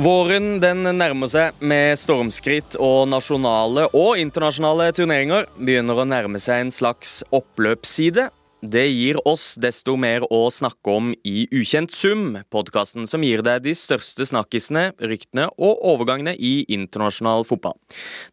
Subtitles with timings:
[0.00, 6.62] Våren den nærmer seg med stormskritt, og nasjonale og internasjonale turneringer begynner å nærme seg
[6.62, 8.30] en slags oppløpsside.
[8.60, 13.62] Det gir oss desto mer å snakke om i Ukjent sum, podkasten som gir deg
[13.64, 17.78] de største snakkisene, ryktene og overgangene i internasjonal fotball.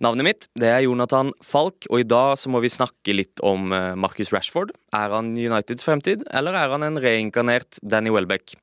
[0.03, 3.71] Navnet mitt det er Jonathan Falk, og i dag så må vi snakke litt om
[3.71, 4.75] eh, Marcus Rashford.
[4.91, 8.57] Er han Uniteds fremtid, eller er han en reinkarnert Danny Welbeck?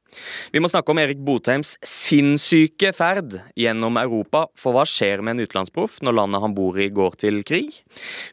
[0.53, 5.49] Vi må snakke om Erik Botheims sinnssyke ferd gjennom Europa, for hva skjer med en
[5.49, 7.81] utenlandsproff når landet han bor i går til krig?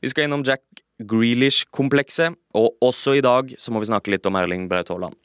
[0.03, 4.37] Vi skal innom Jack Grealish-komplekset, og også i dag så må vi snakke litt om
[4.39, 5.17] Erling Braut Haaland.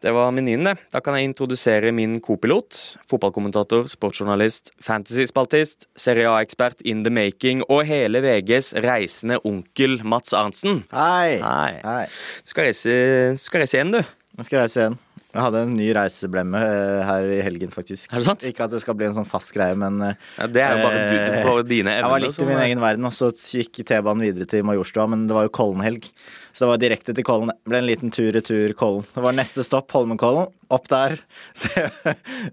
[0.00, 0.78] Det var menyen, det.
[0.94, 2.78] Da kan jeg introdusere min kopilot.
[3.10, 10.86] Fotballkommentator, sportsjournalist, fantasyspaltist, Serie A-ekspert in the making og hele VGs reisende onkel Mats Arntzen.
[10.94, 11.36] Hei.
[11.44, 11.74] Hei.
[11.84, 12.06] Hei.
[12.40, 12.96] Du skal reise,
[13.36, 14.00] du skal reise igjen, du.
[14.40, 15.00] Jeg skal reise igjen.
[15.30, 18.08] Jeg hadde en ny reiseblemme eh, her i helgen, faktisk.
[18.10, 18.42] Er det sant?
[18.48, 20.80] Ikke at det skal bli en sånn fast greie, men eh, Ja, det er jo
[20.88, 23.28] bare, du, Eh, bare dine jeg var litt i min er- egen verden, og så
[23.30, 26.10] gikk T-banen videre til Majorstua, men det var jo Kollen-helg.
[26.52, 27.52] Så det var direkte til Kollen.
[27.54, 29.06] Det ble en liten tur-retur Kollen.
[29.14, 30.50] Det var neste stopp Holmenkollen.
[30.70, 31.14] Opp der.
[31.54, 31.70] Så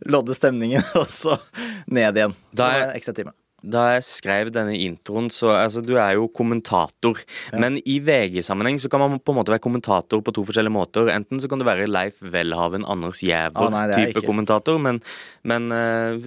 [0.05, 1.39] lodde stemningen, og så
[1.89, 2.37] ned igjen.
[2.53, 3.33] Da Det var er- en ekstra time.
[3.65, 7.17] Da jeg skrev denne introen, så altså, Du er jo kommentator.
[7.57, 11.09] Men i VG-sammenheng så kan man på en måte være kommentator på to forskjellige måter.
[11.09, 14.77] Enten så kan du være Leif Welhaven, Anders er Giæver-type ah, kommentator.
[14.77, 15.01] Men,
[15.41, 16.21] men uh,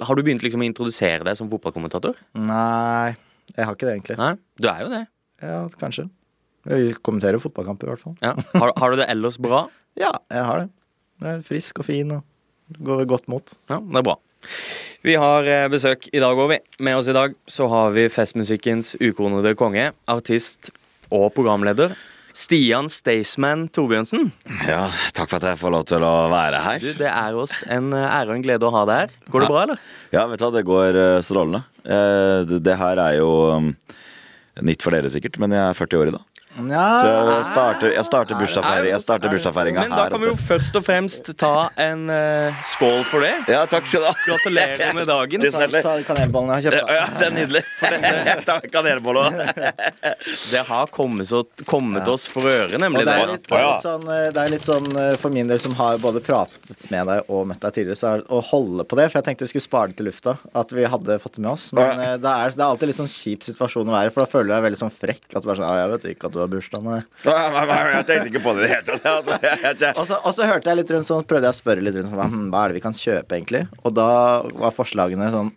[0.00, 2.16] har du begynt liksom å introdusere deg som fotballkommentator?
[2.40, 3.12] Nei,
[3.52, 4.18] jeg har ikke det, egentlig.
[4.22, 4.32] Nei?
[4.56, 5.04] Du er jo det.
[5.44, 6.08] Ja, kanskje.
[6.70, 8.16] Jeg kommenterer fotballkamper, i hvert fall.
[8.24, 8.34] Ja.
[8.56, 9.66] Har, har du det ellers bra?
[9.98, 10.68] Ja, jeg har det.
[11.20, 13.56] Jeg er frisk og fin og går godt mot.
[13.68, 14.14] Ja, det er bra.
[15.04, 16.58] Vi har eh, besøk i dag òg, vi.
[16.84, 20.72] Med oss i dag så har vi festmusikkens Ukonede konge, artist
[21.10, 21.94] og programleder.
[22.36, 24.28] Stian Staysman Torbjørnsen.
[24.68, 24.84] Ja,
[25.16, 26.78] takk for at jeg får lov til å være her.
[26.84, 29.16] Du, det er oss en eh, ære og en glede å ha deg her.
[29.34, 29.82] Går det bra, eller?
[30.14, 31.64] Ja, vet du hva, det går eh, strålende.
[32.60, 33.70] Det- her er jo um,
[34.68, 36.39] nytt for dere sikkert, men jeg er 40 år i dag.
[36.50, 40.76] Så jeg starter, jeg starter bursdagsfeiring- jeg starter bursdagsfeiringa Men da kan vi jo først
[40.80, 43.34] og fremst ta en uh, skål for det.
[43.52, 44.14] Ja, takk skal du ha.
[44.26, 45.44] Gratulerer med dagen.
[45.44, 45.82] Tusen hjertelig.
[45.86, 46.90] ta kanelbollene jeg har kjøpt.
[46.90, 47.62] Ja, det er nydelig.
[48.74, 49.38] Kanelboll kanelbolle òg.
[50.50, 53.04] Det har kommet, så, kommet oss for øre, Og nemlig.
[53.06, 55.50] det er litt, det er litt sånn, eh, det er litt sånn eh, for min
[55.50, 58.86] del som har både pratet med deg og møtt deg tidligere, så er å holde
[58.90, 59.08] på det.
[59.12, 61.52] For jeg tenkte vi skulle spare det til lufta, at vi hadde fått det med
[61.54, 61.70] oss.
[61.76, 64.50] Men det er, det er alltid litt sånn kjip situasjon å være, for da føler
[64.50, 65.28] du deg veldig sånn frekk.
[65.34, 67.08] At du bare sånn Ja, jeg vet ikke at du har bursdag nei, jeg».
[67.90, 69.98] Jeg tenkte ikke på det i det hele tatt.
[70.00, 72.12] Og så, og så hørte jeg litt rundt sånn, prøvde jeg å spørre litt rundt
[72.12, 73.66] sånn, hva, er det vi kan kjøpe egentlig?
[73.84, 74.08] Og da
[74.62, 75.52] var forslagene sånn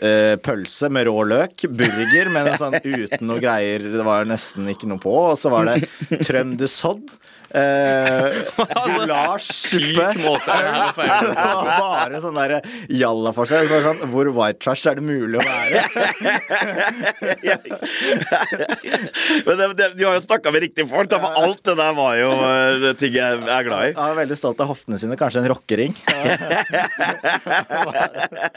[0.00, 3.84] Uh, pølse med rå løk, burger, men sånn uten noe greier.
[3.92, 5.12] Det var nesten ikke noe på.
[5.12, 7.12] Og så var det trøndersodd.
[7.62, 8.48] Uh,
[8.86, 10.06] Gulasjsuppe.
[10.22, 12.52] Måte det her å feire Det var bare sånn der
[12.88, 13.68] jalla for seg.
[13.68, 15.82] Sånn, hvor white trash er det mulig å være?
[19.46, 21.92] Men det, det, du har jo snakka med riktige folk, da, for alt det der
[21.96, 23.92] var jo eh, ting jeg er glad i.
[23.92, 25.16] Jeg er veldig stolt av hoftene sine.
[25.20, 25.92] Kanskje en rockering.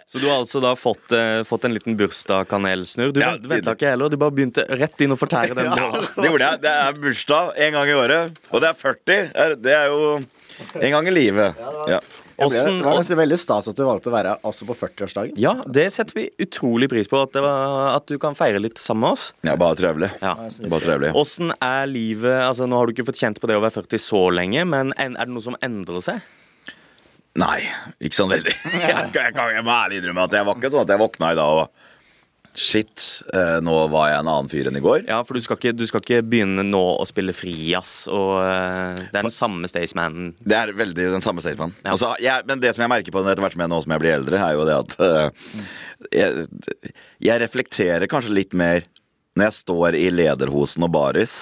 [0.08, 3.12] Så du har altså da fått, eh, fått en liten bursdag-kanelsnurr.
[3.16, 5.66] Du Ja, venta ikke heller, du bare begynte rett inn og fortære den.
[5.72, 5.76] Ja.
[6.16, 6.56] Det gjorde jeg.
[6.66, 8.22] Det er bursdag en gang i året.
[8.52, 9.32] Og det er 40.
[9.34, 11.58] Er- Det er jo en gang i livet.
[11.90, 12.00] Ja.
[12.36, 15.38] Jeg ble, det var nesten veldig stas at du valgte å være også på 40-årsdagen.
[15.40, 18.76] ja, det setter vi utrolig pris på, at, det var, at du kan feire litt
[18.82, 19.30] sammen med oss.
[19.48, 20.10] ja, bare trivelig.
[20.22, 20.34] Ja.
[20.68, 21.14] Bare trevelig.
[21.16, 24.04] Åssen er livet altså Nå har du ikke fått kjent på det å være 40
[24.04, 26.20] så lenge, men er det noe som endrer seg?
[27.40, 27.62] Nei,
[28.04, 28.54] ikke sånn veldig.
[28.84, 31.02] Jeg, kan- jeg, kan- jeg må ærlig innrømme at jeg var ikke sånn at jeg
[31.02, 31.70] våkna i dag og
[32.56, 33.04] Shit,
[33.36, 35.04] eh, nå var jeg en annen fyr enn i går.
[35.10, 39.02] Ja, for du skal ikke, du skal ikke begynne nå å spille frijazz, og eh,
[39.12, 40.32] det er den samme Staysmanen.
[40.40, 41.76] Det er veldig den samme statement.
[41.84, 41.94] Ja.
[41.94, 44.16] Altså, jeg, men det som jeg merker på etter hvert jeg, nå som jeg blir
[44.16, 45.50] eldre, er jo det at eh,
[46.16, 46.46] jeg,
[47.28, 48.88] jeg reflekterer kanskje litt mer
[49.36, 51.34] når jeg står i lederhosen og baris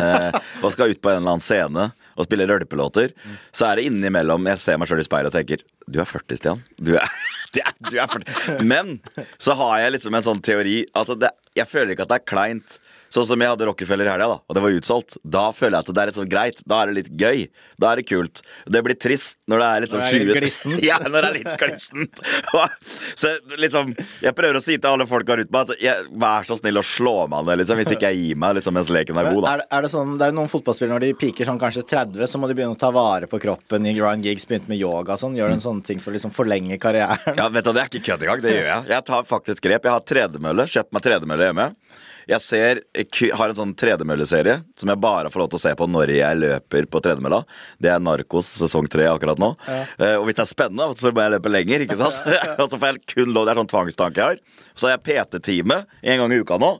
[0.00, 0.32] eh,
[0.64, 3.12] og skal ut på en eller annen scene og spille rølpelåter,
[3.52, 6.40] så er det innimellom jeg ser meg sjøl i speilet og tenker Du er 40,
[6.40, 6.62] Stian.
[6.80, 7.12] Du er,
[7.56, 8.62] det er, du er for...
[8.64, 8.98] Men
[9.38, 12.28] så har jeg liksom en sånn teori altså det, Jeg føler ikke at det er
[12.32, 12.78] kleint.
[13.12, 15.18] Sånn som jeg hadde Rockefeller i helga, da, og det var utsolgt.
[15.20, 16.62] Da føler jeg at det er litt sånn greit.
[16.64, 17.42] Da er det litt gøy.
[17.82, 18.40] Da er det kult.
[18.72, 20.80] Det blir trist når det er litt sånn skyet.
[20.88, 22.22] Ja, når det er litt glissent.
[23.20, 23.92] så liksom
[24.22, 26.84] Jeg prøver å si til alle folka rundt meg at jeg, vær så snill å
[26.86, 29.52] slå meg ned, liksom, hvis ikke jeg gir meg liksom, mens leken er god, da.
[29.52, 31.84] Er, det- er det sånn, det er jo noen fotballspillere når de piker sånn kanskje
[31.92, 33.86] 30, så må de begynne å ta vare på kroppen.
[33.88, 35.36] I Ryan Giggs begynte med yoga og sånn.
[35.36, 37.36] Gjør en sånne ting for å liksom forlenge karrieren?
[37.36, 38.42] Ja, vet du, Det er ikke kødd engang.
[38.44, 38.88] Det gjør jeg.
[38.96, 39.84] Jeg tar faktisk grep.
[39.88, 40.66] Jeg har tredemølle.
[40.70, 41.68] Kjøpt meg tredemølle hjemme.
[42.30, 42.80] Jeg ser
[43.10, 46.12] ku- har en sånn tredemølleserie som jeg bare får lov til å se på når
[46.14, 47.42] jeg løper på tredemølla.
[47.82, 49.52] Det er Narkos sesong tre akkurat nå.
[49.68, 52.20] Eh, og hvis det er spennende, så må jeg løpe lenger, ikke sant?
[52.62, 54.42] og så får jeg kun lov, Det er sånn tvangstanke jeg har.
[54.74, 56.72] Så har jeg PT-time en gang i uka nå.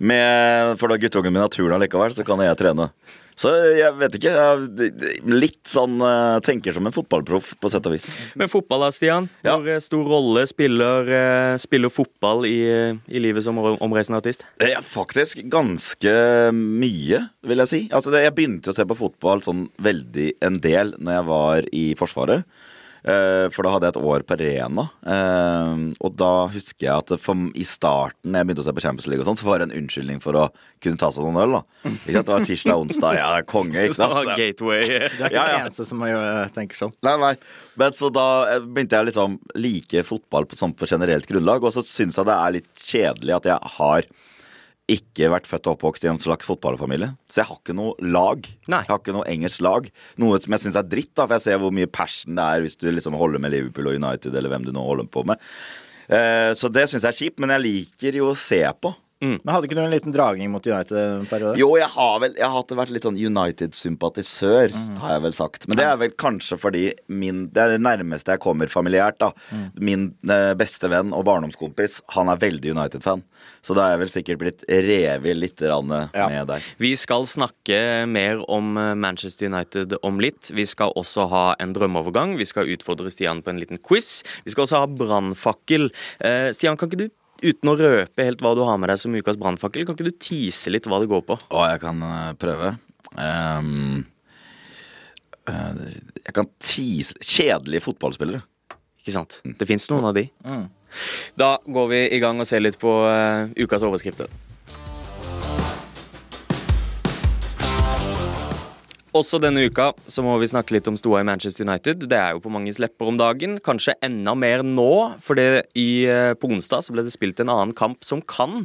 [0.00, 2.90] Med, for da guttungen min har turn allikevel, så kan jeg trene.
[3.34, 4.30] Så jeg vet ikke.
[4.30, 8.04] Jeg, litt sånn eh, tenker som en fotballproff, på sett og vis.
[8.38, 9.26] Men fotball da, Stian.
[9.42, 9.56] Ja.
[9.58, 12.60] Hvor eh, stor rolle spiller, eh, spiller fotball i,
[13.10, 14.44] i livet som om- omreisende artist?
[14.62, 16.14] Er faktisk ganske
[16.54, 17.82] mye, vil jeg si.
[17.94, 21.84] Altså jeg begynte å se på fotball sånn veldig en del når jeg var i
[21.98, 22.46] Forsvaret.
[23.04, 24.84] Eh, for da hadde jeg et år på Rena.
[25.12, 28.84] Eh, og da husker jeg at for, i starten, når jeg begynte å se på
[28.84, 30.46] Champions League, og sånn, så var det en unnskyldning for å
[30.80, 31.58] kunne ta seg noen øl.
[31.58, 31.62] da
[31.92, 32.24] Ikke sant?
[32.30, 33.84] Det var tirsdag, og onsdag, ja, konge.
[33.90, 34.32] ikke sant?
[34.40, 34.86] Gateway.
[34.88, 35.46] Det er ikke Ja, ja.
[35.58, 36.04] den eneste som
[36.56, 36.96] tenker sånn.
[37.04, 37.34] Nei, nei.
[37.80, 41.76] Men så da eh, begynte jeg liksom like fotball på, sånn på generelt grunnlag, og
[41.76, 44.08] så syns jeg det er litt kjedelig at jeg har
[44.90, 47.14] ikke vært født og oppvokst i en slags fotballfamilie.
[47.30, 48.44] Så jeg har ikke noe lag.
[48.68, 48.82] Nei.
[48.82, 49.88] Jeg har ikke noe engelsk lag.
[50.20, 52.64] Noe som jeg syns er dritt, da, for jeg ser hvor mye passion det er
[52.64, 55.40] hvis du liksom holder med Liverpool og United, eller hvem du nå holder på med.
[56.12, 58.92] Eh, så det syns jeg er kjipt, men jeg liker jo å se på.
[59.24, 61.58] Men hadde ikke du en liten dragning mot United en periode?
[61.60, 65.68] Jo, jeg har vel Jeg har vært litt sånn United-sympatisør, har jeg vel sagt.
[65.68, 69.32] Men det er vel kanskje fordi min Det er det nærmeste jeg kommer familiært, da.
[69.78, 73.22] Min eh, beste venn og barndomskompis, han er veldig United-fan.
[73.64, 76.28] Så da er jeg vel sikkert blitt revet litt Ja.
[76.28, 76.62] med der.
[76.78, 80.50] Vi skal snakke mer om eh, Manchester United om litt.
[80.54, 82.36] Vi skal også ha en drømmeovergang.
[82.38, 84.22] Vi skal utfordre Stian på en liten quiz.
[84.44, 85.90] Vi skal også ha brannfakkel.
[86.20, 87.08] Eh, Stian, kan ikke du,
[87.42, 90.16] uten å røpe helt hva du har med deg som ukas brannfakkel, kan ikke du
[90.22, 91.38] tease litt hva det går på?
[91.50, 92.74] Å, jeg kan eh, prøve.
[93.14, 94.02] Um,
[95.50, 95.84] uh,
[96.18, 98.42] jeg kan tease Kjedelige fotballspillere.
[99.02, 99.40] Ikke sant?
[99.44, 100.28] Det fins noen av de.
[101.38, 104.30] Da går vi i gang og ser litt på uh, ukas overskrifter.
[109.14, 112.02] Også denne uka så må vi snakke litt om stoda i Manchester United.
[112.10, 113.60] Det er jo på manges lepper om dagen.
[113.62, 114.88] Kanskje enda mer nå,
[115.22, 118.64] for eh, på onsdag så ble det spilt en annen kamp som kan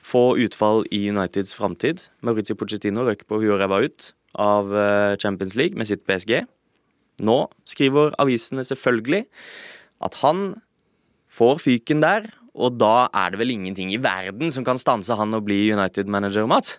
[0.00, 2.06] få utfall i Uniteds framtid.
[2.24, 4.08] Maurizio Pochettino røk på huet og ræva ut
[4.40, 6.46] av eh, Champions League med sitt PSG.
[7.20, 7.38] Nå
[7.68, 9.26] skriver avisene selvfølgelig
[10.00, 10.54] at han
[11.28, 15.36] får fyken der, og da er det vel ingenting i verden som kan stanse han
[15.36, 16.78] å bli United-manager, Mats?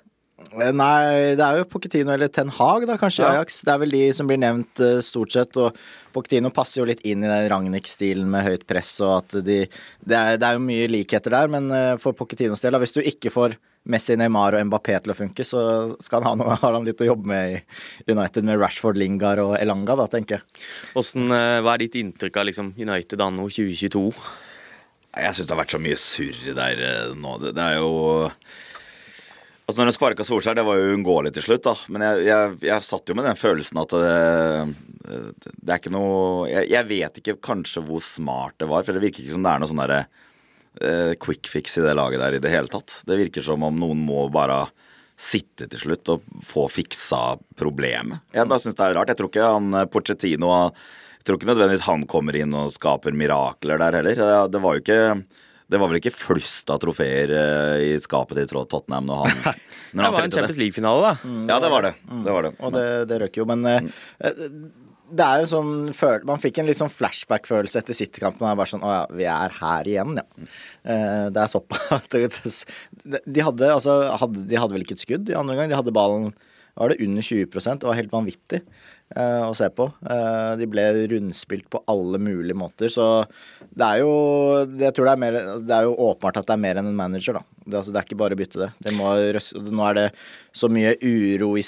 [0.51, 3.23] Eh, Nei, det er jo Pochettino eller Ten Hag, da, kanskje.
[3.23, 3.39] Ja.
[3.39, 3.61] Ajax.
[3.65, 5.57] Det er vel de som blir nevnt uh, stort sett.
[5.61, 5.77] Og
[6.15, 9.61] Pochettino passer jo litt inn i den Ragnhild-stilen med høyt press, og at de
[10.01, 12.95] Det er, det er jo mye likheter der, men uh, for Pochettinos del, da, hvis
[12.97, 13.57] du ikke får
[13.91, 15.61] Messi, Neymar og Mbappé til å funke, så
[16.03, 19.41] skal han ha noe, har han litt å jobbe med i United med Rashford, Lingard
[19.41, 20.65] og Elanga, da, tenker jeg.
[20.93, 21.33] Hvordan,
[21.65, 24.03] hva er ditt inntrykk av liksom, United anno 2022?
[25.11, 26.83] Jeg syns det har vært så mye surr der
[27.17, 27.33] nå.
[27.41, 27.89] Det, det er jo
[29.71, 31.71] Altså Når de sparka Solskjær, det var jo uunngåelig til slutt, da.
[31.95, 36.49] Men jeg, jeg, jeg satt jo med den følelsen at det, det er ikke noe
[36.49, 39.53] jeg, jeg vet ikke kanskje hvor smart det var, for det virker ikke som det
[39.53, 39.99] er noe sånn derre
[40.83, 42.97] eh, quick fix i det laget der i det hele tatt.
[43.07, 44.65] Det virker som om noen må bare
[45.15, 47.21] sitte til slutt og få fiksa
[47.55, 48.25] problemet.
[48.35, 49.13] Jeg bare syns det er rart.
[49.13, 50.51] Jeg tror ikke han Porcettino Pochettino
[51.21, 54.25] Jeg tror ikke nødvendigvis han kommer inn og skaper mirakler der heller.
[54.51, 55.01] Det var jo ikke
[55.71, 59.57] det var vel ikke flust av trofeer eh, i skapet til Tottenham når han,
[59.95, 61.13] når Det han var en Champions League-finale, da.
[61.31, 61.93] Mm, Ja, det var det.
[62.11, 62.53] det, var det.
[62.59, 63.89] Og det, det røk jo, men eh,
[64.27, 64.45] eh,
[65.11, 68.45] det er jo en sånn Man fikk en litt sånn flashback-følelse etter City-kampen.
[68.45, 70.23] Det er bare sånn Å ja, vi er her igjen, ja.
[70.87, 75.27] Eh, Det er såpass det- De hadde altså hadde, De hadde vel ikke et skudd
[75.33, 75.67] i andre gang.
[75.71, 76.31] De hadde ballen
[76.79, 78.61] var det under 20 Det var helt vanvittig
[79.19, 79.87] å se på.
[80.07, 82.91] Eh, de ble rundspilt på alle mulige måter.
[82.91, 83.07] Så
[83.75, 84.11] det er jo
[84.79, 86.97] Jeg tror det er mer Det er jo åpenbart at det er mer enn en
[86.97, 87.43] manager, da.
[87.65, 88.71] Det, altså, det er ikke bare å bytte det.
[88.87, 89.11] det må,
[89.71, 90.07] nå er det
[90.53, 91.65] så mye uro i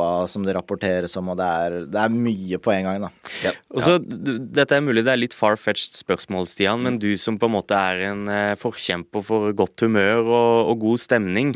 [0.00, 3.10] spillergruppa som det rapporteres om, og det er, det er mye på en gang, da.
[3.44, 3.52] Ja.
[3.74, 7.38] Og så, d- Dette er mulig det er litt far-fetched spørsmål, Stian, men du som
[7.40, 11.52] på en måte er en eh, forkjemper for godt humør og, og god stemning.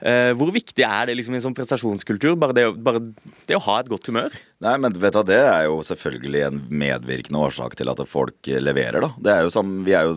[0.00, 2.36] Eh, hvor viktig er det liksom i en sånn prestasjonskultur?
[2.40, 3.02] Bare det, bare
[3.48, 4.34] det å ha et godt humør?
[4.64, 9.00] Nei, men vet du, Det er jo selvfølgelig en medvirkende årsak til at folk leverer.
[9.04, 9.10] da.
[9.20, 10.14] Det er jo som, vi er jo,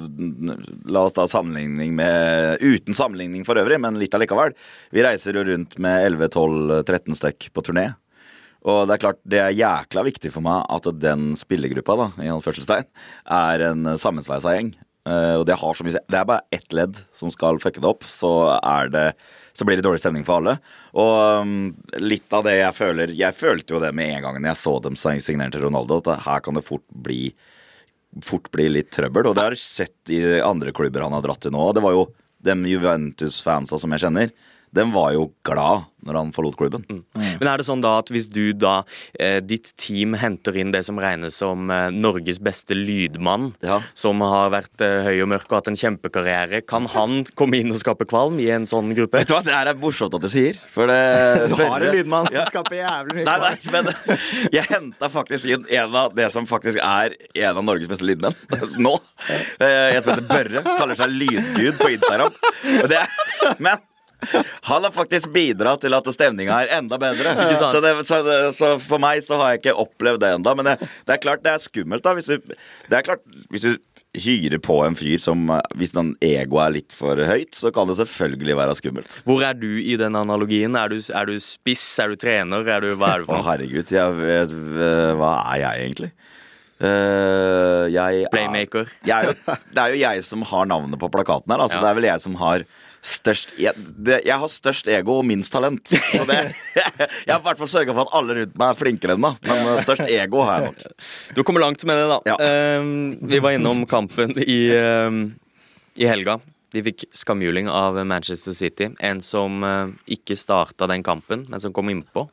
[0.88, 4.56] La oss ta sammenligning med Uten sammenligning for øvrig, men litt allikevel.
[4.96, 7.90] Vi reiser jo rundt med 11-12-13 stykk på turné.
[8.68, 12.32] Og det er klart, det er jækla viktig for meg at den spillergruppa da, i
[12.32, 12.88] anførselstegn,
[13.28, 14.74] er en sammensveisa gjeng.
[15.08, 17.88] Eh, og det har så mye Det er bare ett ledd som skal fucke det
[17.88, 19.08] opp, så er det
[19.58, 20.58] så blir det dårlig stemning for alle.
[21.02, 21.54] Og um,
[22.04, 24.98] litt av det jeg føler Jeg følte jo det med en gang jeg så dem
[25.00, 27.32] sign- signere til Ronaldo, at her kan det fort bli
[28.24, 29.28] fort bli litt trøbbel.
[29.30, 31.66] Og det har jeg sett i andre klubber han har dratt til nå.
[31.76, 32.06] Det var jo
[32.48, 34.32] de Juventus-fansa som jeg kjenner,
[34.78, 36.84] den var jo glad når han forlot klubben.
[36.88, 37.00] Mm.
[37.42, 38.78] Men er det sånn da at hvis du da,
[39.20, 43.82] eh, ditt team henter inn det som regnes som eh, Norges beste lydmann, Ja.
[43.98, 47.74] som har vært eh, høy og mørk og hatt en kjempekarriere, kan han komme inn
[47.76, 49.20] og skape kvalm i en sånn gruppe?
[49.20, 50.56] Vet du hva, Det her er morsomt at du sier.
[50.72, 52.46] For det Du har en lydmann som Ja.
[52.54, 53.42] skaper jævlig mye kvalm.
[53.42, 57.64] Nei, nei, men jeg henta faktisk inn en av det som faktisk er en av
[57.68, 58.38] Norges beste lydmenn
[58.80, 58.96] nå.
[59.60, 60.64] Jeg En som heter Børre.
[60.78, 62.32] Kaller seg Lydgud på Instagram.
[62.88, 63.04] Det
[63.60, 63.78] men
[64.68, 67.36] han har faktisk bidratt til at stemninga er enda bedre.
[67.38, 67.58] Ja.
[67.72, 70.56] Så, det, så, det, så for meg så har jeg ikke opplevd det ennå.
[70.60, 72.16] Men det, det er klart det er skummelt, da.
[72.18, 72.38] Hvis du,
[72.90, 73.22] det er klart,
[73.54, 73.72] hvis du
[74.18, 75.44] hyrer på en fyr som
[75.78, 79.18] Hvis den egoet er litt for høyt, så kan det selvfølgelig være skummelt.
[79.28, 80.74] Hvor er du i den analogien?
[80.80, 81.84] Er du, er du spiss?
[82.02, 82.66] Er du trener?
[82.66, 83.46] Er du, hva er du for noe?
[83.52, 83.94] herregud.
[83.94, 86.12] Jeg vet, eh, hva er jeg egentlig?
[86.78, 88.90] Uh, jeg er- Playmaker.
[89.06, 91.64] Jeg er jo, det er jo jeg som har navnet på plakaten her.
[91.64, 91.86] Altså, Ja.
[91.86, 92.66] Det er vel jeg som har
[93.08, 95.94] størst jeg, det, jeg har størst ego og minst talent.
[96.20, 96.40] Og det,
[96.78, 99.40] jeg har i hvert fall sørga for at alle rundt meg er flinkere enn meg.
[99.48, 101.08] Men eh, størst ego har jeg nok.
[101.38, 102.20] Du kommer langt med det, da.
[102.34, 102.38] Ja.
[102.38, 105.12] Uh, vi var innom kampen i, uh,
[105.98, 106.40] i helga.
[106.76, 108.92] De fikk skamjuling av Manchester City.
[109.00, 112.28] En som uh, ikke starta den kampen, men som kom innpå.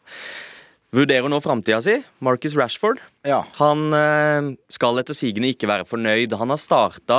[0.95, 1.97] Vurderer nå framtida si.
[2.23, 3.01] Marcus Rashford.
[3.27, 3.41] Ja.
[3.59, 6.37] Han eh, skal etter sigende ikke være fornøyd.
[6.39, 7.19] Han har starta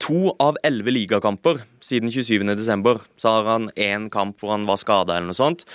[0.00, 3.02] to av elleve ligakamper siden 27.12.
[3.20, 5.66] Så har han én kamp hvor han var skada eller noe sånt.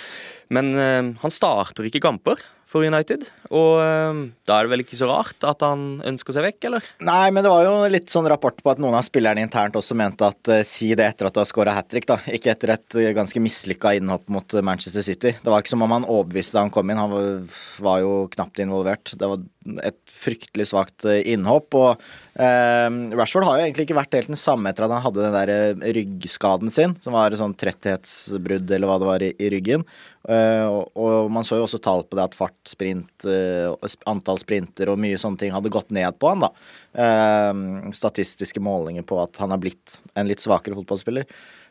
[0.50, 3.24] Men eh, han starter ikke kamper for United.
[3.48, 6.88] Og eh, da er det vel ikke så rart at han ønsker seg vekk, eller?
[7.04, 9.96] Nei, men det var jo litt sånn rapport på at noen av spillerne internt også
[9.98, 12.18] mente at eh, si det etter at du har scora hat trick, da.
[12.28, 15.34] Ikke etter et eh, ganske mislykka innhopp mot Manchester City.
[15.40, 17.00] Det var ikke som om han overbeviste da han kom inn.
[17.00, 19.16] Han var, var jo knapt involvert.
[19.16, 19.46] Det var
[19.84, 21.74] et fryktelig svakt eh, innhopp.
[21.78, 22.04] Og
[22.40, 25.36] eh, Rashford har jo egentlig ikke vært helt den samme etter at han hadde den
[25.36, 29.84] der eh, ryggskaden sin, som var sånn tretthetsbrudd eller hva det var i, i ryggen.
[30.28, 34.40] Eh, og, og man så jo også tall på det at fart, sprint, eh, antall
[34.42, 36.50] sprinter og mye sånne ting hadde gått ned på han, da.
[36.98, 41.28] Eh, statistiske målinger på at han har blitt en litt svakere fotballspiller.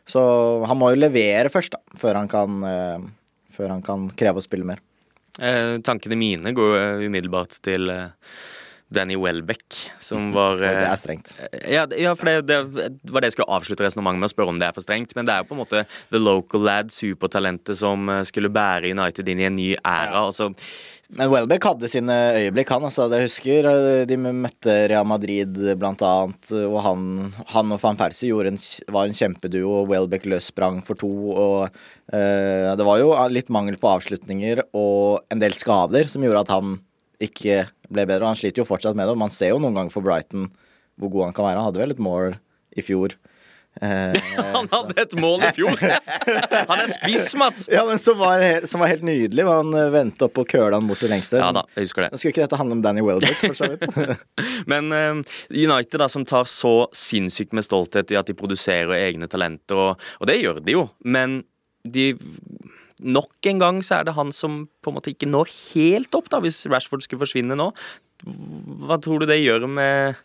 [0.08, 0.20] Så
[0.64, 2.62] han må jo levere først, da, før han kan,
[3.52, 4.80] før han kan kreve å spille mer.
[5.38, 8.08] Eh, tankene mine går eh, umiddelbart til eh,
[8.88, 11.34] Danny Welbeck, som var det eh, er strengt.
[11.68, 14.60] Ja, ja for det, det var det jeg skulle avslutte resonnementet med å spørre om
[14.60, 15.12] det er for strengt.
[15.16, 15.82] Men det er jo på en måte
[16.14, 20.24] the local lad, supertalentet, som eh, skulle bære United inn i en ny æra.
[20.24, 20.54] Altså,
[21.08, 22.84] Men Welbeck hadde sine øyeblikk, han.
[22.84, 23.06] altså.
[23.08, 27.06] Jeg husker eh, de møtte Real Madrid blant annet, og han,
[27.48, 28.58] han og van Persie en,
[28.92, 29.70] var en kjempeduo.
[29.80, 31.08] og Welbeck løssprang for to.
[31.32, 31.78] og
[32.12, 36.52] eh, Det var jo litt mangel på avslutninger og en del skader som gjorde at
[36.58, 36.76] han
[37.24, 38.26] ikke ble bedre.
[38.26, 39.16] og Han sliter jo fortsatt med det.
[39.16, 40.50] Man ser jo noen ganger for Brighton
[41.00, 41.62] hvor god han kan være.
[41.62, 42.36] Han hadde vel et mål
[42.76, 43.16] i fjor.
[43.80, 44.22] Eh,
[44.56, 45.78] han hadde et mål i fjor!
[46.70, 47.66] Han er spiss, Mats!
[47.70, 49.44] ja, men som var, helt, som var helt nydelig.
[49.46, 51.38] Han eh, vendte opp og køla han bort til lengste.
[51.40, 52.10] Ja da, jeg husker det.
[52.12, 54.24] Nå skulle ikke dette handle om Danny Welbeck, for så vidt.
[54.72, 55.20] Men eh,
[55.52, 60.10] United, da, som tar så sinnssykt med stolthet i at de produserer egne talenter, og,
[60.18, 61.42] og det gjør de jo, men
[61.86, 62.12] de
[62.98, 66.26] Nok en gang så er det han som på en måte ikke når helt opp,
[66.32, 67.68] da, hvis Rashford skulle forsvinne nå.
[68.88, 70.18] Hva tror du det gjør med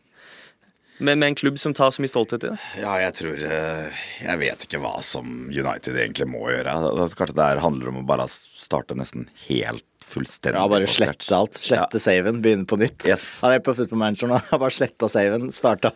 [1.00, 2.60] med, med en klubb som tar så mye stolthet i det?
[2.84, 6.76] Ja, jeg tror eh, Jeg vet ikke hva som United egentlig må gjøre.
[7.18, 11.56] Kanskje det her handler om å bare starte nesten helt fullstendig Ja, bare slette alt.
[11.58, 13.06] Slette saven, begynne på nytt.
[13.08, 13.40] Yes.
[13.42, 14.38] Han er på Football Manager nå.
[14.52, 15.94] Har bare sletta saven, starta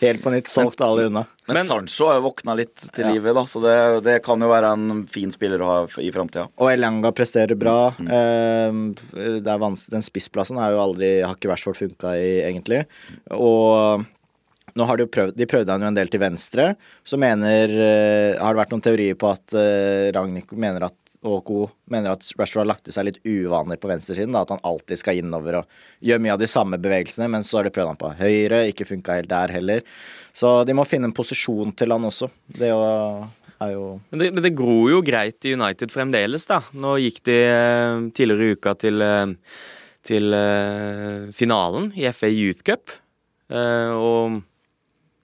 [0.00, 1.24] helt på nytt, solgt alle unna.
[1.48, 3.12] Men, Men- Sancho har jo våkna litt til Ja.
[3.12, 3.74] livet, da, så det,
[4.06, 6.46] det kan jo være en fin spiller å ha i framtida.
[6.56, 7.76] Og Elanga presterer bra.
[7.98, 8.08] Mm.
[8.14, 12.84] Eh, det er vanskelig, Den spissplassen har jo aldri Har ikke Rashford funka i, egentlig.
[13.34, 14.06] Og
[14.78, 16.70] nå har de jo prøvd De prøvde han jo en del til venstre.
[17.06, 21.44] Så mener uh, Har det vært noen teorier på at uh, Ragnhild mener at og
[21.44, 21.64] co.
[21.90, 24.36] mener at Rashford i seg litt uvaner på venstresiden.
[24.38, 27.28] At han alltid skal innover og gjøre mye av de samme bevegelsene.
[27.32, 29.82] Men så har de prøvd han på høyre, ikke funka helt der heller.
[30.36, 32.30] Så de må finne en posisjon til han også.
[32.46, 33.26] Det å,
[33.58, 36.60] Men det, men det gror jo greit i United fremdeles, da.
[36.78, 39.02] Nå gikk de eh, tidligere i uka til,
[40.06, 40.38] til
[41.34, 42.94] finalen i FA Youth Cup.
[43.50, 44.38] Og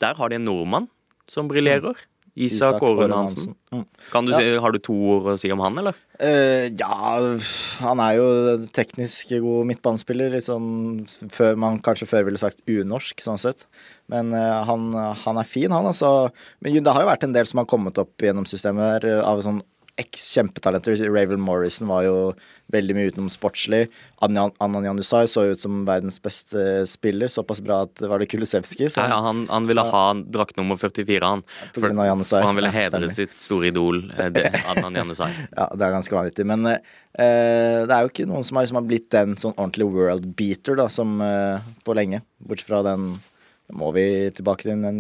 [0.03, 0.89] der har de en nordmann
[1.31, 1.95] som briljerer.
[2.35, 3.55] Isak Åren Hansen.
[3.71, 3.85] Mm.
[4.11, 4.39] Kan du Ja.
[4.39, 5.95] si, har du to ord å si om han, eller?
[6.19, 7.39] Uh, ja,
[7.79, 10.33] han er jo teknisk god midtbanespiller.
[10.35, 13.67] Litt sånn før man kanskje før ville sagt unorsk, sånn sett.
[14.11, 16.33] Men uh, han, han er fin, han altså.
[16.61, 19.23] Men det har jo vært en del som har kommet opp gjennom systemet der, eh,
[19.23, 19.63] av sånn
[20.03, 20.97] kjempetalenter.
[21.09, 22.17] Ravel Morrison var jo
[22.73, 23.87] veldig mye utenom sportslig.
[24.25, 27.31] Annan Janusai så ut som verdens beste spiller.
[27.31, 31.25] Såpass bra at var det Kulusevski Ja, ja, han, han ville ha drakt nummer 44,
[31.25, 31.45] han.
[31.75, 35.31] For, for han ville hedre ja, sitt store idol, eh, det, Adnan Janusai.
[35.59, 36.47] Ja, det er ganske vanvittig.
[36.49, 36.81] Men eh,
[37.85, 40.79] det er jo ikke noen som har, liksom, har blitt den sånn ordentlig world beater
[40.81, 42.25] da, som eh, på lenge.
[42.43, 43.15] Bortsett fra den
[43.73, 44.99] Må vi tilbake til den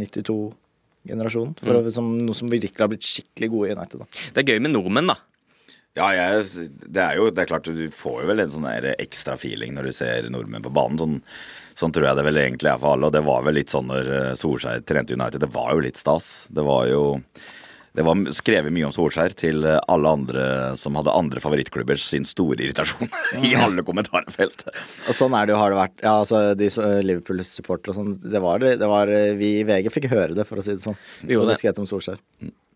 [1.04, 1.54] 92-generasjonen?
[1.60, 1.92] For mm.
[1.94, 4.02] som, Noe som virkelig har blitt skikkelig gode i United.
[4.02, 4.26] da.
[4.34, 5.20] Det er gøy med nordmenn, da.
[5.94, 9.36] Ja, jeg, det er jo det er klart du får jo vel en sånn ekstra
[9.38, 10.98] feeling når du ser nordmenn på banen.
[10.98, 11.20] Sånn,
[11.78, 13.86] sånn tror jeg det vel egentlig er for alle, og det var vel litt sånn
[13.92, 15.44] når eh, Solskjær trente United.
[15.44, 16.32] Det var jo litt stas.
[16.50, 17.04] Det var jo
[17.94, 20.44] det var skrevet mye om Solskjær til eh, alle andre
[20.78, 23.06] som hadde andre favorittklubber sin store irritasjon
[23.46, 24.66] i alle kommentarfelt.
[25.06, 26.02] Og sånn er det jo, har det vært.
[26.02, 26.70] Ja, altså de
[27.06, 28.16] Liverpool-supportere og sånn.
[28.18, 28.74] Det var det.
[28.82, 30.98] det var, eh, vi i VG fikk høre det, for å si det sånn.
[31.22, 31.60] Vi gjorde det.
[31.62, 32.18] skrevet om Solskjær.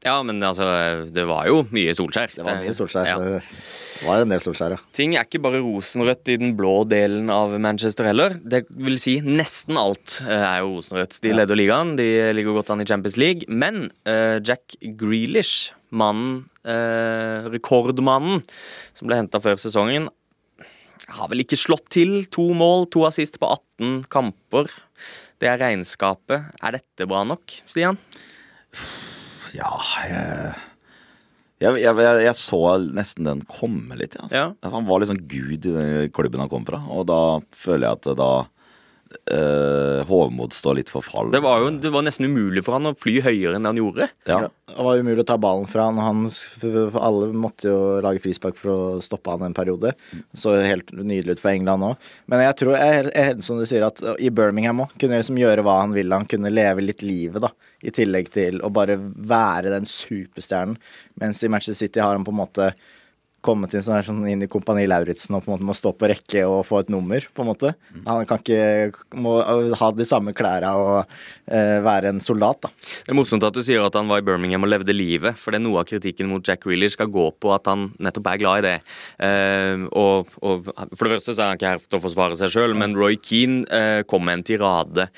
[0.07, 0.67] Ja, men altså,
[1.11, 2.37] det var jo mye Solskjær.
[2.37, 3.09] Det var mye Solskjær.
[3.09, 3.41] Ja.
[3.99, 4.83] Det var en del Solskjær, ja.
[4.95, 8.37] Ting er ikke bare rosenrødt i den blå delen av Manchester heller.
[8.39, 11.19] Det vil si nesten alt eh, er jo rosenrødt.
[11.25, 13.49] De leder ligaen, de ligger godt an i Champions League.
[13.51, 18.47] Men uh, Jack Grealish, mannen, uh, rekordmannen,
[18.95, 20.07] som ble henta før sesongen,
[21.19, 22.21] har vel ikke slått til.
[22.39, 24.71] To mål, to assist på 18 kamper.
[25.43, 26.53] Det er regnskapet.
[26.63, 27.99] Er dette bra nok, Stian?
[29.57, 29.73] Ja,
[30.09, 30.57] jeg
[31.59, 32.61] jeg, jeg, jeg, så
[32.95, 34.15] nesten den komme litt.
[34.21, 34.31] Altså.
[34.31, 34.71] Ja.
[34.71, 36.79] Han var liksom gud i den klubben han kom fra.
[36.95, 38.31] Og da føler jeg at da
[39.33, 41.31] eh, Hovmod står litt for fall.
[41.33, 43.81] Det var jo det var nesten umulig for han å fly høyere enn det han
[43.83, 44.09] gjorde.
[44.29, 44.47] ja.
[44.69, 45.99] Det var umulig å ta ballen fra han.
[46.03, 49.95] han for alle måtte jo lage frispark for å stoppe han en periode.
[50.37, 52.11] Så helt nydelig ut for England òg.
[52.29, 55.41] Men jeg tror, jeg, er jeg, som du sier, at i Birmingham òg kunne liksom
[55.41, 56.21] gjøre hva han ville.
[56.21, 57.53] Han kunne leve litt livet, da.
[57.81, 60.77] I tillegg til å bare være den superstjernen.
[61.23, 62.71] Mens i Manchester City har han på en måte
[63.45, 66.09] kommet inn, sånn sånn inn i Kompani Lauritzen og på en måte må stå på
[66.11, 67.73] rekke og få et nummer, på en måte.
[68.07, 69.37] Han kan ikke må
[69.79, 70.95] ha de samme klærne og
[71.47, 72.73] eh, være en soldat, da.
[73.07, 75.55] Det er morsomt at du sier at han var i Birmingham og levde livet, for
[75.55, 78.43] det er noe av kritikken mot Jack Reeler skal gå på at han nettopp er
[78.43, 78.77] glad i det.
[79.29, 82.53] Eh, og, og For det første så er han ikke her til å forsvare seg
[82.55, 85.09] sjøl, men Roy Keane eh, kom med en tirade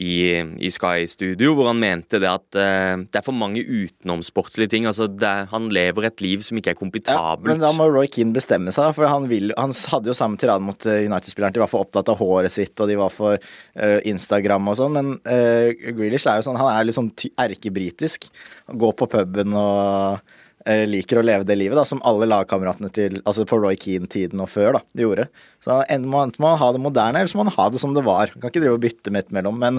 [0.00, 4.74] i, i Sky Studio hvor han mente det at eh, det er for mange utenomsportslige
[4.74, 4.88] ting.
[4.88, 7.55] altså det Han lever et liv som ikke er Ja, komfortabelt.
[7.56, 10.60] Men da må Roy Keane bestemme seg, for han, vil, han hadde jo samme tirade
[10.60, 11.54] mot eh, United-spilleren.
[11.56, 14.98] De var for opptatt av håret sitt, og de var for uh, Instagram og sånn.
[14.98, 17.08] Men uh, Grealish er jo sånn, han er sånn
[17.46, 18.28] erkebritisk.
[18.76, 20.34] Går på puben og
[20.66, 24.48] liker å leve det livet, da, som alle lagkameratene til Altså på Roy Keane-tiden og
[24.50, 25.28] før, da, de gjorde.
[25.62, 28.02] Så enten må han ha det moderne, eller så må han ha det som det
[28.04, 28.34] var.
[28.34, 29.62] Han kan ikke drive og bytte midt mellom.
[29.62, 29.78] Men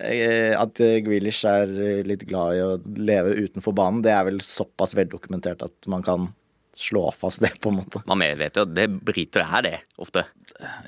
[0.00, 1.76] eh, at Grealish er
[2.08, 6.32] litt glad i å leve utenfor banen, det er vel såpass veldokumentert at man kan
[6.74, 8.02] slå fast det, på en måte.
[8.08, 10.24] Man vet jo at det briter er det, ofte.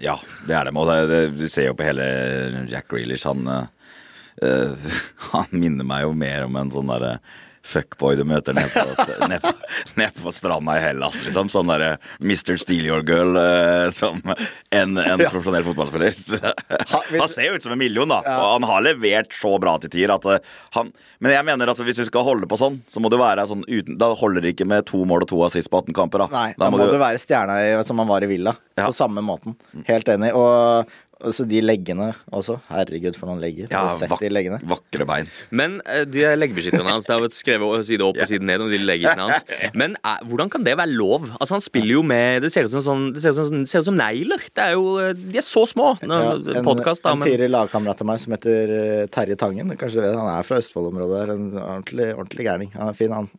[0.03, 0.19] Ja,
[0.49, 0.75] det er det.
[0.77, 2.07] Og det, det, du ser jo på hele
[2.71, 3.27] Jack Grealish.
[3.29, 3.67] Han, eh,
[4.49, 4.93] eh,
[5.35, 7.19] han minner meg jo mer om en sånn derre
[7.65, 9.53] fuckboy du møter nede på, ned på,
[9.99, 11.49] ned på stranda i Hellas, liksom.
[11.53, 12.59] Sånn derre Mr.
[12.61, 15.31] Steal Your Girl eh, som en, en Ja.
[15.31, 16.13] profesjonell fotballspiller.
[17.11, 18.21] hvis- Han ser jo ut som en million, da.
[18.21, 20.39] Og han har levert så bra til tider at eh,
[20.77, 20.93] han
[21.25, 23.65] Men jeg mener at hvis du skal holde på sånn, så må du være sånn
[23.65, 26.29] uten Da holder det ikke med to mål og to assist på 18 kamper, da.
[26.35, 28.53] Nei, da, må du være stjerna i- som han var i Villa.
[28.77, 28.89] Ja.
[28.91, 29.55] På samme måten.
[29.89, 30.33] Helt enig.
[30.37, 30.89] Og
[31.25, 32.59] altså, de leggene også.
[32.71, 33.69] Herregud, for noen legger.
[33.73, 34.59] ja, vak de leggene?
[34.71, 35.31] vakre bein.
[35.51, 38.71] Men eh, de leggbeskytterne hans Det har vært skrevet side opp og side ned om
[38.73, 39.45] de leggisene hans.
[39.81, 41.29] Men eh, hvordan kan det være lov?
[41.39, 43.71] Altså Han spiller jo med Det ser ut som, sånn, det ser ut som, det
[43.73, 44.45] ser ut som negler.
[44.55, 45.95] Det er jo, eh, De er så små.
[46.05, 48.75] Nå, Ja, en podcast, da, en men tidligere lagkamerat av meg som heter
[49.15, 49.75] Terje Tangen.
[49.81, 51.23] Kanskje du vet, Han er fra Østfold-området.
[51.35, 52.73] En ordentlig, ordentlig gærning.
[52.79, 53.31] Han er fin, han.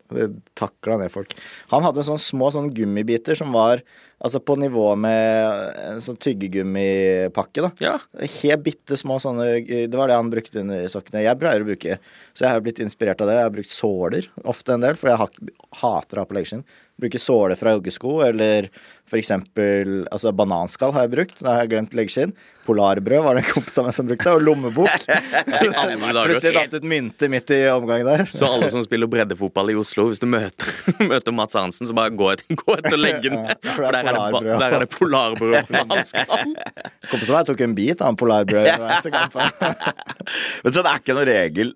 [0.57, 1.35] Takla ned folk.
[1.73, 3.83] Han hadde sånne små sånne gummibiter som var
[4.25, 7.65] altså på nivå med en sånn tyggegummipakke.
[7.67, 7.95] da ja.
[8.39, 11.23] Helt bitte små sånne Det var det han brukte under sokkene.
[11.25, 11.99] Jeg pleier å bruke
[12.33, 13.37] Så jeg har blitt inspirert av det.
[13.37, 16.65] Jeg har brukt såler ofte en del, for jeg hater å ha på leggskinn.
[17.01, 18.69] Bruker såle fra joggesko, eller
[19.13, 21.41] eksempel altså bananskall har jeg brukt.
[21.43, 22.33] Da har jeg glemt leggskinn.
[22.65, 25.03] Polarbrød var det en kompis av meg som brukte, og lommebok.
[25.61, 28.23] Plutselig datt ut mynter midt i omgangen der.
[28.31, 30.71] Så alle som spiller breddefotball i Oslo, hvis du møter,
[31.11, 33.37] møter Mats Arntzen, så bare gå etter, gå etter leggen.
[33.37, 36.55] Ja, For der er det, der er det polarbrød og bananskall.
[37.11, 39.77] Kompisen min tok en bit av en polarbrød underveis i kampen.
[40.65, 41.75] Men så det er ikke noen regel,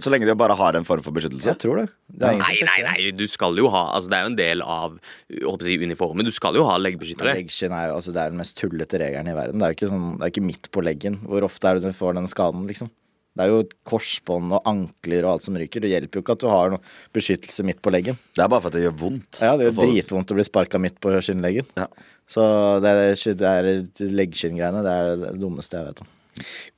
[0.00, 1.50] så lenge du bare har en form for beskyttelse.
[1.52, 1.86] Jeg tror det.
[2.16, 4.96] det Nei, nei, nei, du skal jo ha Altså Det er jo en del av
[5.30, 6.26] håper å si, uniformen.
[6.26, 7.36] Du skal jo ha leggbeskyttere.
[7.40, 9.60] Leggskinn er jo altså, det er den mest tullete regelen i verden.
[9.60, 11.20] Det er jo ikke, sånn, det er ikke midt på leggen.
[11.26, 12.92] Hvor ofte er det du får den skaden, liksom?
[13.38, 15.84] Det er jo korsbånd og ankler og alt som ryker.
[15.84, 16.82] Det hjelper jo ikke at du har noe
[17.14, 18.18] beskyttelse midt på leggen.
[18.34, 19.38] Det er bare for at det gjør vondt.
[19.38, 21.68] Ja, det er få- dritvondt å bli sparka midt på skinnleggen.
[21.78, 21.86] Ja.
[22.30, 22.42] Så
[22.82, 24.82] det er, det leggskinngreiene.
[24.86, 26.10] Det er det dummeste jeg vet om.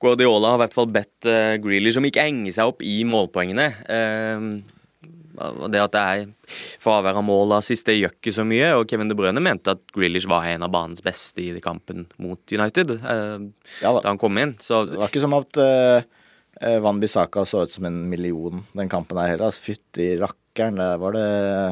[0.01, 3.69] Guardiola har i hvert fall bedt uh, som om ikke enge seg opp i målpoengene.
[5.43, 8.73] Eh, det at det er fravær av mål Sist det gjør ikke så mye.
[8.79, 12.41] Og Kevin De Bruyne mente at Grealish var en av banens beste i kampen mot
[12.55, 13.39] United eh,
[13.83, 14.01] Ja da.
[14.01, 14.57] da han kom inn.
[14.63, 18.91] Så Det var ikke som at uh, Van Bissaka så ut som en million den
[18.93, 19.51] kampen her heller.
[19.51, 21.29] Altså, Fytti rakkeren, der var det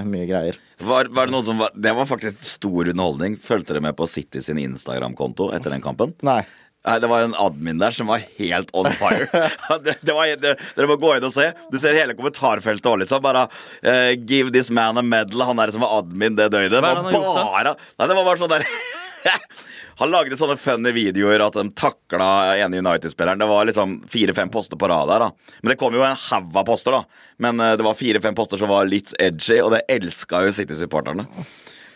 [0.09, 0.59] mye greier.
[0.81, 3.37] Var, var det, noen som var, det var faktisk stor underholdning.
[3.39, 6.17] Fulgte dere med på City sin Instagram-konto etter den kampen?
[6.27, 6.41] Nei.
[6.87, 9.27] Nei, Det var en admin der som var helt on fire.
[9.85, 11.51] det, det var, det, dere må gå inn og se.
[11.73, 13.21] Du ser hele kommentarfeltet òg, liksom.
[13.25, 15.45] Bare uh, 'Give this man a medal'.
[15.45, 16.73] Han der som var admin det døgnet.
[16.73, 18.65] Det var bare Nei, det var bare sånn der
[20.01, 23.43] Han lagde sånne funny videoer at de takla ene United-spilleren.
[23.43, 25.27] Det var liksom fire-fem poster på rad der.
[25.27, 27.27] da Men det kom jo en haug av poster, da.
[27.37, 31.27] Men eh, det var fire-fem poster som var litt edgy, og det elska jo City-supporterne.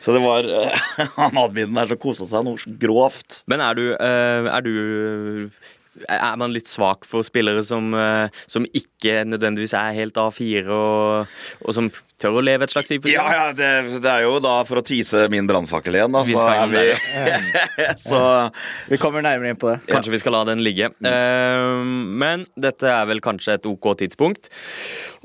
[0.05, 3.41] Så det var eh, han adminen der som kosa seg noe grovt.
[3.49, 4.75] Men er du, eh, er du
[6.09, 11.39] Er man litt svak for spillere som, eh, som ikke nødvendigvis er helt A4, og,
[11.63, 13.07] og som tør å leve et slags liv?
[13.11, 16.25] Ja, ja, det, det er jo da for å tease min brannfakkel igjen, da.
[16.27, 16.85] Vi så vi
[18.09, 18.21] Så
[18.91, 19.79] Vi kommer nærmere inn på det.
[19.91, 20.91] Kanskje vi skal la den ligge.
[21.05, 21.67] Eh,
[22.25, 24.51] men dette er vel kanskje et OK tidspunkt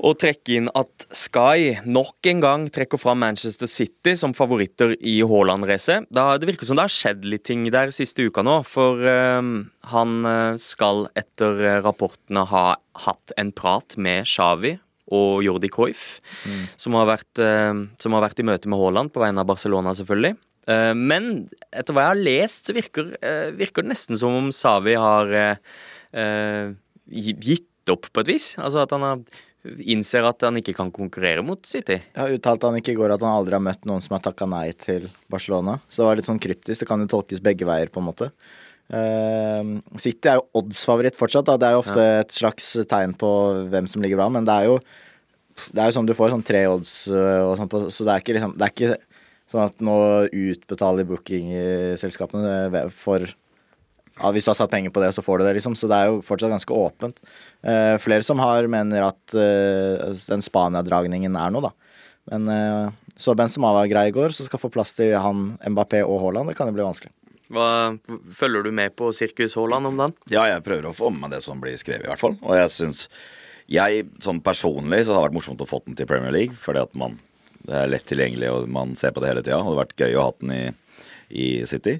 [0.00, 5.18] å trekke inn at Sky nok en gang trekker fram Manchester City som favoritter i
[5.26, 6.08] Haaland-racet.
[6.10, 9.52] Det virker som det har skjedd litt ting der siste uka nå, for eh,
[9.90, 10.16] han
[10.62, 12.64] skal etter eh, rapportene ha
[13.06, 14.76] hatt en prat med Xavi
[15.10, 16.20] og Jordi Cruyff,
[16.78, 19.96] som, har vært, eh, som har vært i møte med Haaland på vegne av Barcelona,
[19.98, 20.36] selvfølgelig.
[20.70, 21.30] Eh, Men
[21.72, 23.14] etter hva jeg har lest, så virker,
[23.58, 25.34] virker det nesten som om Xavi har
[27.10, 28.52] gitt opp på et vis.
[28.60, 29.22] Altså at han har,
[29.82, 31.98] innser at han ikke kan konkurrere mot City.
[32.00, 34.24] Jeg har uttalt han ikke i går at han aldri har møtt noen som har
[34.24, 35.78] takka nei til Barcelona.
[35.88, 36.84] Så det var litt sånn kryptisk.
[36.84, 38.30] Det kan jo tolkes begge veier, på en måte.
[38.90, 39.68] Eh,
[40.02, 41.46] City er jo oddsfavoritt fortsatt.
[41.46, 41.58] Da.
[41.60, 43.30] Det er jo ofte et slags tegn på
[43.70, 44.80] hvem som ligger bra, men det er jo
[45.60, 48.14] Det er jo sånn du får sånn tre odds eh, og sånn på, så det
[48.14, 48.94] er liksom Det er ikke
[49.50, 49.96] sånn at nå
[50.30, 53.26] utbetaler bookingselskapene eh, for
[54.20, 55.76] ja, Hvis du har satt penger på det, så får du det, liksom.
[55.78, 57.22] Så det er jo fortsatt ganske åpent.
[57.64, 62.02] Uh, flere som har mener at uh, den Spania-dragningen er noe, da.
[62.28, 66.02] Men uh, så Benzema var grei i går, så skal få plass til han Mbappé
[66.04, 66.52] og Haaland.
[66.52, 67.14] Det kan jo bli vanskelig.
[67.50, 67.66] Hva,
[68.36, 70.14] følger du med på Sirkus Haaland om dagen?
[70.30, 72.38] ja, jeg prøver å få med meg det som blir skrevet, i hvert fall.
[72.46, 73.08] Og jeg syns
[73.70, 76.82] Jeg, sånn personlig, så har det vært morsomt å få den til Premier League, fordi
[76.82, 77.18] at man
[77.66, 79.58] Det er lett tilgjengelig, og man ser på det hele tida.
[79.58, 80.62] Det hadde vært gøy å ha den i,
[81.28, 81.98] i City.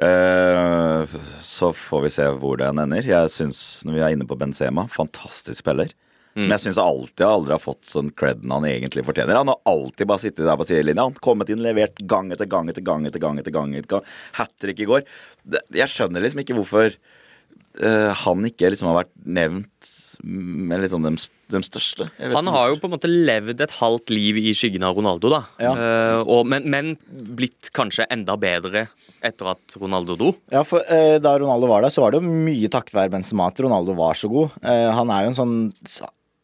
[0.00, 1.04] Uh,
[1.44, 3.04] så får vi se hvor den ender.
[3.04, 5.90] Jeg synes, Når vi er inne på Benzema, fantastisk spiller.
[6.34, 9.40] Som jeg syns alltid aldri har fått sånn creden han egentlig fortjener.
[9.42, 11.08] Han har alltid bare sittet der på sidelinja.
[11.10, 13.40] Han kommet inn, levert gang etter gang etter gang etter gang.
[13.40, 14.14] etter gang, etter gang.
[14.38, 15.04] Hat trick i går.
[15.42, 19.92] Det, jeg skjønner liksom ikke hvorfor uh, han ikke liksom har vært nevnt
[20.22, 21.12] med liksom de,
[21.52, 22.06] de største.
[22.18, 24.96] Jeg vet Han har jo på en måte levd et halvt liv i skyggen av
[24.98, 25.40] Ronaldo, da.
[25.62, 25.72] Ja.
[25.76, 28.86] Uh, og, men, men blitt kanskje enda bedre
[29.24, 30.32] etter at Ronaldo dro.
[30.52, 33.50] Ja, for uh, da Ronaldo var der, så var det jo mye takket være Benzema
[33.50, 34.58] at Ronaldo var så god.
[34.62, 35.56] Uh, han er jo en sånn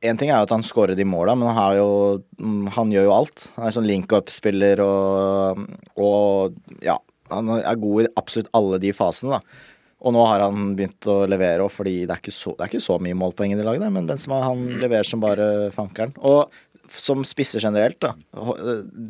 [0.07, 1.89] En ting er jo at han skårer de måla, men han, jo,
[2.77, 3.49] han gjør jo alt.
[3.57, 5.65] Han er sånn link-up-spiller og,
[5.99, 7.01] og Ja,
[7.33, 9.65] han er god i absolutt alle de fasene, da.
[9.99, 12.85] Og nå har han begynt å levere, òg, fordi det er så, det er ikke
[12.85, 16.15] så mye målpoeng i det laget, men Benzema han leverer som bare fankeren.
[16.23, 16.55] Og
[16.95, 18.15] som spisser generelt, da,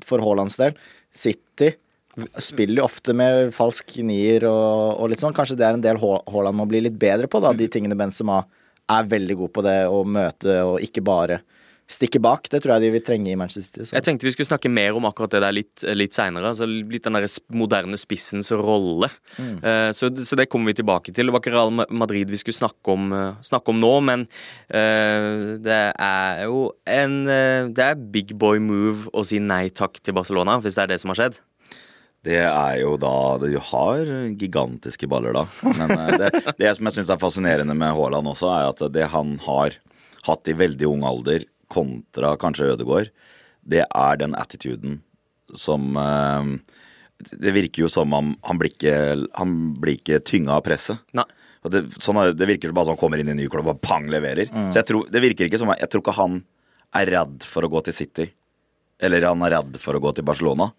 [0.09, 0.73] for Haalands del,
[1.13, 1.75] City
[2.43, 5.37] spiller jo ofte med falsk nier og, og litt sånn.
[5.37, 7.53] Kanskje det er en del Haaland må bli litt bedre på, da.
[7.55, 8.41] De tingene Benzema
[8.89, 11.43] er veldig god på det, å møte og ikke bare
[11.89, 12.49] stikke bak.
[12.53, 13.89] Det tror jeg de vil trenge i Manchester City.
[13.89, 13.97] Så.
[13.97, 16.51] Jeg tenkte vi skulle snakke mer om akkurat det der litt, litt seinere.
[16.53, 19.09] Altså litt den der moderne spissens rolle.
[19.41, 21.29] Eh, så, så det kommer vi tilbake til.
[21.29, 24.27] Det var ikke Real Madrid vi skulle snakke om, uh, snakke om nå, men
[24.69, 30.17] uh, det er jo en Det er big boy move å si nei takk til
[30.17, 31.41] Barcelona, hvis det er det som har skjedd.
[32.27, 34.01] Det er jo da Du har
[34.39, 35.45] gigantiske baller, da.
[35.79, 39.07] Men eh, det, det som jeg syns er fascinerende med Haaland også, er at det
[39.15, 39.77] han har
[40.27, 43.11] hatt i veldig ung alder, kontra kanskje Ødegaard,
[43.69, 45.03] det er den attituden
[45.53, 46.55] som eh,
[47.39, 48.95] Det virker jo som om han blir ikke,
[49.37, 51.01] han blir ikke tynga av presset.
[51.17, 51.27] Nei.
[51.69, 54.07] Det, sånn, det virker bare som han kommer inn i en ny klubb og pang,
[54.09, 54.49] leverer.
[54.71, 56.37] Så jeg tror, det virker ikke som Jeg tror ikke han
[56.97, 58.29] er redd for å gå til City.
[59.03, 60.71] Eller han er redd for å gå til Barcelona.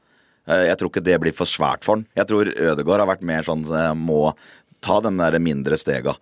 [0.49, 2.07] Eh, Jeg tror ikke det blir for svært for han.
[2.17, 4.33] Jeg tror Ødegaard har vært mer sånn eh, må
[4.83, 6.15] ta de der mindre stega.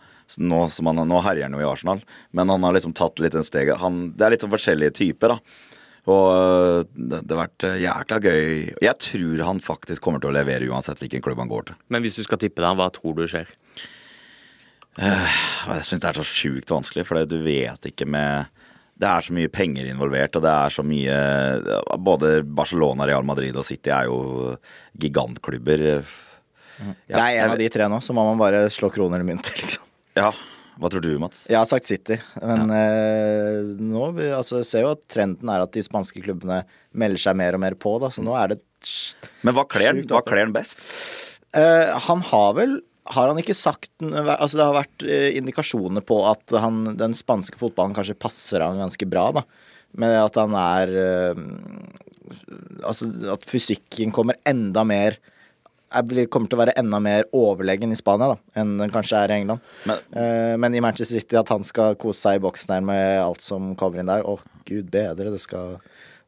[0.43, 2.01] Nå, som han, nå herjer han jo i Arsenal,
[2.35, 3.79] men han har liksom tatt litt den steget.
[3.79, 5.39] Han, det er litt sånn forskjellige typer, da.
[6.07, 8.43] Og øh, det, det har vært jækla gøy.
[8.83, 11.79] Jeg tror han faktisk kommer til å levere uansett hvilken klubb han går til.
[11.91, 13.51] Men hvis du skal tippe deg, hva tror du skjer?
[14.97, 18.47] Jeg syns det er så sjukt vanskelig, for du vet ikke med
[18.97, 21.17] Det er så mye penger involvert, og det er så mye
[22.01, 24.55] Både Barcelona, Real Madrid og City er jo
[24.97, 25.83] gigantklubber.
[26.81, 29.49] Det er en av de tre nå, så må man bare slå kroner og mynt,
[29.61, 29.85] liksom.
[30.17, 30.31] Ja.
[30.77, 31.39] Hva tror du, Mats?
[31.49, 35.81] Jeg har sagt City, men eh, nå altså, ser jo at trenden er at de
[35.81, 36.59] spanske klubbene
[36.93, 38.59] melder seg mer og mer på, da, så nå er det
[39.41, 40.83] Men hva kler han best?
[41.57, 42.77] Eh, Han har vel
[43.15, 47.59] har han ikke sagt Altså Det har vært eh, indikasjoner på at han, den spanske
[47.59, 49.43] fotballen kanskje passer han ganske bra, da.
[49.97, 51.41] Med at han er eh,
[52.83, 55.17] Altså at fysikken kommer enda mer
[55.95, 59.31] er, kommer til å være enda mer overlegen i Spania da, enn den kanskje er
[59.31, 59.61] i England.
[59.87, 63.21] Men- Eh, men i Manchester City at han skal kose seg i boksen her med
[63.23, 64.35] alt som kommer inn der, å
[64.67, 65.77] gud bedre, det skal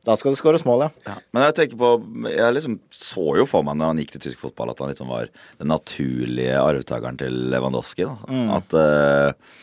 [0.09, 0.89] Da skal det skåres mål, ja.
[1.05, 1.15] Ja.
[1.35, 1.89] Men jeg tenker på
[2.31, 5.11] Jeg liksom så jo for meg når han gikk til tysk fotball, at han liksom
[5.11, 8.07] var den naturlige arvtakeren til Lewandowski.
[8.09, 8.15] Da.
[8.25, 8.49] Mm.
[8.57, 9.59] At uh,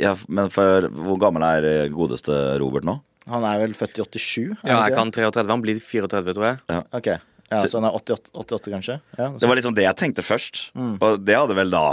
[0.00, 2.98] ja, Men for hvor gammel er eh, godeste Robert nå?
[3.30, 4.56] Han er vel født i 87?
[4.58, 5.46] er Ja, jeg kan 33.
[5.52, 6.62] Han blir 34, tror jeg.
[6.72, 6.80] Ja.
[6.96, 7.10] Ok.
[7.50, 8.96] Ja, så han er 88, 88 kanskje?
[9.18, 10.70] Ja, Det var liksom det jeg tenkte først.
[10.74, 10.96] Mm.
[11.02, 11.84] Og det hadde vel da,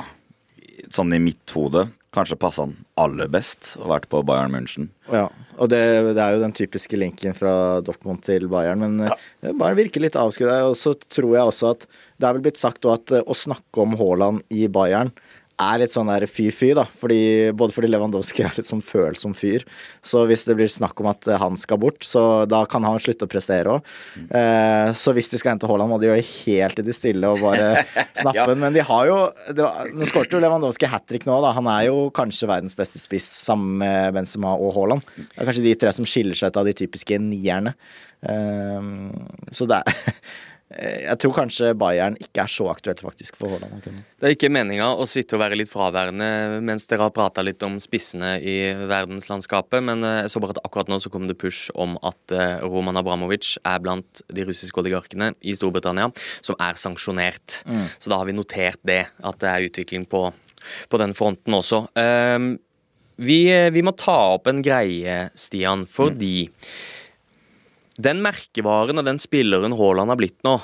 [0.93, 4.89] sånn i mitt hode, kanskje passa han aller best å vært på Bayern München.
[5.11, 5.81] Ja, og det,
[6.15, 9.17] det er jo den typiske linken fra Dortmund til Bayern, men ja.
[9.43, 10.51] det bare virker litt avskudd.
[10.69, 13.83] Og så tror jeg også at det er vel blitt sagt at eh, å snakke
[13.83, 15.11] om Haaland i Bayern
[15.57, 16.83] er litt sånn der fy-fy, da.
[17.01, 19.63] Fordi, både fordi Lewandowski er litt sånn følsom fyr.
[20.05, 22.99] Så hvis det blir snakk om at eh, han skal bort, så da kan han
[23.01, 23.87] slutte å prestere òg.
[24.29, 27.31] Eh, så hvis de skal hente Haaland, må de gjøre det helt i det stille
[27.33, 27.83] og bare
[28.21, 28.45] snappe Ja.
[28.57, 29.17] Men de har jo
[29.53, 31.55] det var, Nå skåret jo Lewandowski hat trick nå, da.
[31.57, 35.05] Han er jo kanskje verdens beste spiss sammen med Benzema og Haaland.
[35.17, 37.73] Det er kanskje de tre som skiller seg ut av de typiske nierne.
[38.29, 38.93] Eh,
[39.57, 40.21] så det er
[40.77, 43.81] Jeg tror kanskje Bayern ikke er så aktuelt faktisk for Haaland.
[43.87, 47.63] Det er ikke meninga å sitte og være litt fraværende mens dere har prata litt
[47.65, 48.55] om spissene i
[48.89, 52.35] verdenslandskapet, men eh, jeg så bare at akkurat nå så kom det push om at
[52.35, 56.11] eh, Roman Abramovic er blant de russiske oligarkene i Storbritannia
[56.45, 57.61] som er sanksjonert.
[57.97, 60.27] Så da har vi notert det, at det er utvikling på,
[60.91, 61.85] på den fronten også.
[61.97, 62.55] Um,
[63.17, 63.39] vi,
[63.73, 66.49] vi må ta opp en greie, Stian, fordi
[67.97, 70.57] den merkevaren og den spilleren Haaland har blitt nå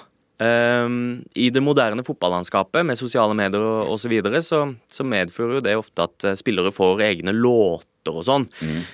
[0.43, 0.97] um,
[1.35, 4.03] I det moderne fotballandskapet med sosiale medier og osv.
[4.03, 8.25] Så, videre, så så medfører jo det ofte at eh, spillere får egne låter og
[8.27, 8.45] sånn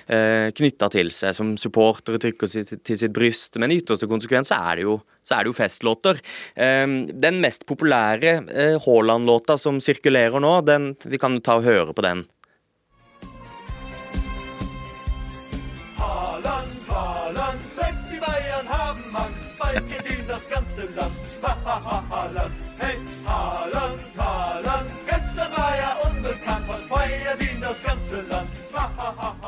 [0.06, 3.58] eh, knytta til seg som supportere trykker sitt, til sitt bryst.
[3.58, 6.20] Men i ytterste konsekvens så er det jo, så er det jo festlåter.
[6.54, 11.96] Ehm, den mest populære eh, Haaland-låta som sirkulerer nå, den, vi kan ta og høre
[11.96, 12.22] på den.
[19.72, 21.14] Geht ihnen das ganze Land.
[21.42, 27.82] Ha, ha, ha, Haaland, hey, Haaland, Haaland, gestern war er unbekannt, heute feiert ihn das
[27.84, 28.50] ganze Land.
[28.72, 29.39] Ha, ha, ha.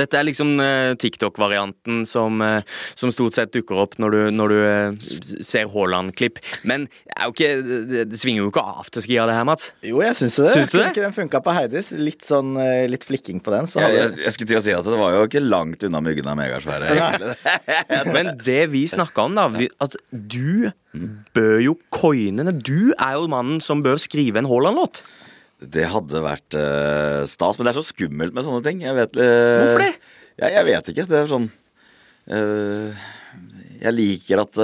[0.00, 2.64] Dette er liksom eh, TikTok-varianten som, eh,
[2.98, 5.08] som stort sett dukker opp når du, når du eh,
[5.44, 6.40] ser Haaland-klipp.
[6.68, 7.50] Men det, er jo ikke,
[7.90, 9.70] det, det svinger jo ikke afterski av det her, Mats.
[9.86, 10.50] Jo, jeg syns det.
[10.56, 10.88] Syns du det?
[10.94, 11.92] Ikke den funka på Heidis.
[11.96, 13.70] Litt sånn eh, litt flikking på den.
[13.70, 15.86] Så Jeg, hadde jeg, jeg skulle til å si at det var jo ikke langt
[15.86, 17.34] unna myggen av megasvære.
[18.16, 20.70] Men det vi snakka om, da vi, At du
[21.36, 25.02] bør jo coine Du er jo mannen som bør skrive en Haaland-låt.
[25.60, 28.84] Det hadde vært uh, stas, men det er så skummelt med sånne ting.
[28.84, 29.90] Jeg vet, uh, Hvorfor det?
[30.40, 31.08] Jeg, jeg vet ikke.
[31.10, 31.50] Det er sånn
[32.32, 33.02] uh,
[33.82, 34.62] Jeg liker at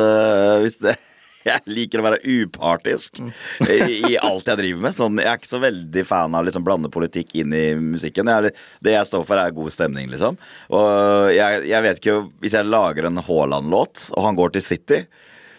[0.63, 0.97] hvis det
[1.47, 3.77] jeg liker å være upartisk i,
[4.11, 4.97] i alt jeg driver med.
[4.97, 8.27] Sånn, jeg er ikke så veldig fan av å liksom blande politikk inn i musikken.
[8.33, 8.51] Jeg,
[8.83, 10.41] det jeg står for, er god stemning, liksom.
[10.75, 15.01] Og jeg, jeg vet ikke Hvis jeg lager en Haaland-låt, og han går til City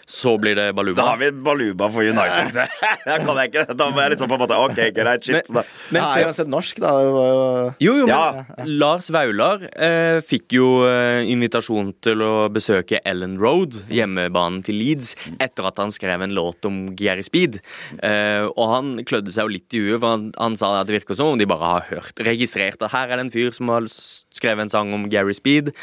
[0.07, 1.01] Så blir det baluba.
[1.01, 2.55] da har vi Baluba for United.
[3.05, 5.49] da kan jeg ikke Da må jeg liksom på en måte Ok, greit, shit.
[5.51, 5.63] Men- da.
[5.91, 6.93] Men Nei, se- sett norsk, da.
[7.03, 7.41] Det var jo
[7.83, 8.65] Jo, jo, men Ja.
[8.83, 15.11] Lars Vaular eh, fikk jo eh, invitasjon til å besøke Ellen Road, hjemmebanen til Leeds,
[15.43, 17.59] etter at han skrev en låt om Gary Speed.
[17.99, 21.01] Eh, og han klødde seg jo litt i huet, for han, han sa at det
[21.01, 23.67] virker som om de bare har hørt, registrert at her er det en fyr som
[23.75, 25.73] har skrevet en sang om Gary Speed.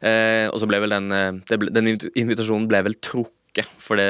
[0.00, 3.32] Eh, og så ble vel den, eh, det ble, den invitasjonen ble vel trukket.
[3.78, 4.08] For det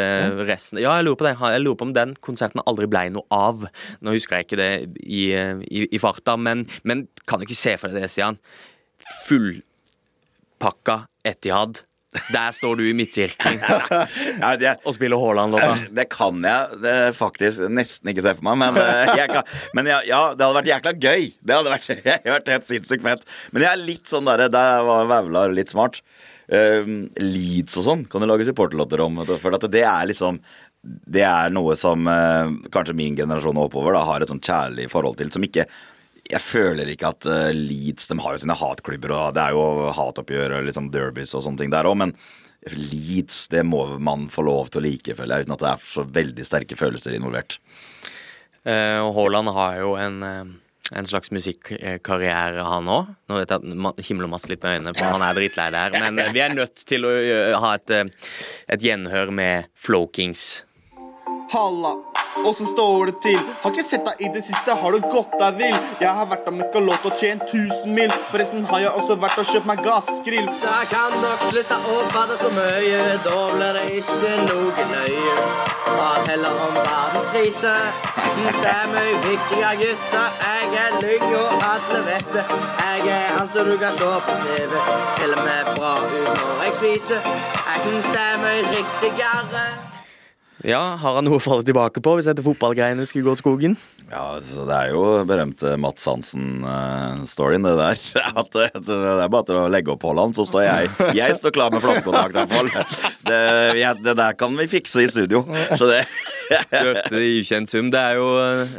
[0.49, 1.35] resten Ja, jeg lurer på det.
[1.37, 3.67] Jeg lurer på om den konserten aldri ble noe av.
[4.01, 4.71] Nå husker jeg ikke det
[5.05, 8.41] i, i, i farta, men, men kan du ikke se for deg det, Stian?
[9.27, 11.85] Fullpakka Etihad.
[12.31, 13.59] Der står du i midtsirkelen
[14.63, 15.73] Ja, og spiller Haaland-låta.
[15.91, 19.91] det kan jeg det faktisk nesten ikke se for meg, men, eh, jeg kan, men
[19.91, 21.27] ja, ja, det hadde vært jækla gøy.
[21.43, 21.91] Det hadde vært,
[22.37, 23.27] vært helt sinnssykt fett.
[23.51, 26.03] Men jeg er litt sånn der, der var Vaular litt smart.
[26.45, 29.23] Um, Leeds og sånn kan du lage supporterlåter om.
[29.41, 30.43] For det er liksom
[30.85, 35.17] Det er noe som eh, kanskje min generasjon oppover da, har et sånn kjærlig forhold
[35.17, 35.65] til, som ikke
[36.25, 39.93] jeg føler ikke at eh, Leeds De har jo sine hatklubber, og det er jo
[39.97, 42.15] hatoppgjør og liksom derbys og sånne ting der òg, men
[42.65, 45.89] Leeds det må man få lov til å like, føler jeg, uten at det er
[45.89, 47.59] så veldig sterke følelser involvert.
[48.65, 50.21] Eh, og Haaland har jo en,
[50.93, 53.15] en slags musikkarriere, han òg.
[53.31, 55.97] Nå vet jeg at himler masse litt med øynene, for han er drittlei der.
[56.05, 57.15] Men eh, vi er nødt til å
[57.65, 58.33] ha et, eh,
[58.77, 60.65] et gjenhør med Flow Kings.
[61.53, 61.93] Halla,
[62.49, 63.39] åssen står det til?
[63.63, 65.77] Har ikke sett deg i det siste, har du gått deg vill?
[66.03, 68.13] Jeg har vært av møkka låt og tjent 1000 mil.
[68.33, 70.51] Forresten har jeg også vært og kjøpt meg gassgrill.
[70.65, 75.74] Da kan dere slutte å bade så mye, da blir det ikke noe nøye.
[75.87, 77.73] Prat heller om verdenskrise.
[78.37, 80.29] Syns det er mye viktigere, gutter.
[80.49, 82.45] Jeg er lyng, og alle vet det.
[82.85, 84.73] Jeg er han som du kan se på TV.
[85.19, 87.21] Til og med bra ut når jeg spiser.
[87.71, 89.67] Jeg syns det er mye riktigere.
[90.65, 93.75] Ja, Har han noe å falle tilbake på hvis dette fotballgreiene skulle gå skogen?
[94.09, 98.01] Ja, så Det er jo berømte Mats Hansen-storyen, det der.
[98.41, 101.55] At det, det er bare til å legge opp Haaland, så står jeg Jeg står
[101.57, 103.13] klar med platekontrakt, i hvert fall.
[103.29, 103.43] Det,
[104.05, 105.45] det der kan vi fikse i studio.
[105.77, 106.05] Så det
[106.51, 107.89] Du hørte det i ukjent sum.
[107.95, 108.75] Det er jo eh,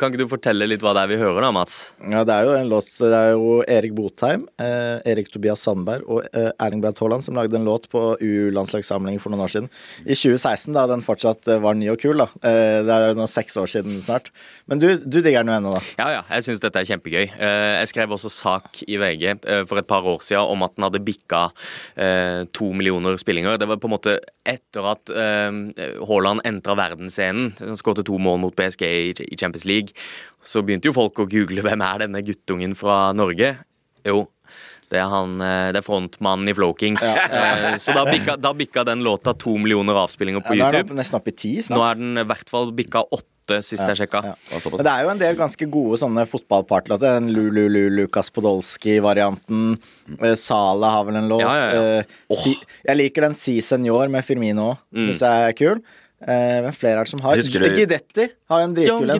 [0.00, 1.76] Kan ikke du fortelle litt hva det er vi hører, da, Mats?
[2.12, 6.04] Ja, det er jo en låt Det er jo Erik Botheim, eh, Erik Tobias Sandberg
[6.10, 9.68] og eh, Erling Braut Haaland som lagde en låt på U-landslagssamling for noen år siden.
[10.04, 12.28] I 2016, da den fortsatt eh, var ny og kul, da.
[12.44, 14.30] Eh, det er jo nå seks år siden snart.
[14.70, 15.82] Men du, du digger den jo ennå, da.
[16.00, 17.24] Ja, ja, jeg syns dette er kjempegøy.
[17.32, 19.24] Eh, Jeg skrev også sak i VG
[19.68, 21.46] for et par år siden om at den hadde bikka
[21.96, 23.56] eh, to millioner spillinger.
[23.60, 27.52] Det var på en måte etter at Haaland entra verdensscenen.
[27.62, 28.84] Han skåret to mål mot PSG
[29.22, 29.94] i Champions League.
[30.44, 33.54] Så begynte jo folk å google hvem er denne guttungen fra Norge.
[34.04, 34.24] Jo,
[34.90, 37.02] det er han, eh, det er frontmannen i Flow Kings.
[37.02, 40.90] Eh, Så da bikka, da bikka den låta to millioner avspillinger på Ja, YouTube.
[40.90, 43.96] er nesten opp- i ti Nå er den i hvert fall bikka åtte, sist jeg
[44.02, 44.20] sjekka.
[44.22, 44.34] Ja.
[44.70, 47.16] Men det er jo en del ganske gode sånne fotballpartlåter.
[47.18, 49.78] Den Lulu Lukas Podolsky-varianten.
[50.20, 51.40] Eh, Sala har vel en låt.
[51.40, 52.36] Ja, ja, ja.
[52.36, 52.54] Si,
[52.86, 54.78] jeg liker den Si Senor med Firmino òg.
[54.94, 55.06] Mm.
[55.08, 55.82] Syns jeg er kul.
[56.22, 57.36] Eh, hvem flere er det som har?
[57.40, 59.18] Husker du- Gidetti har en dritkul en.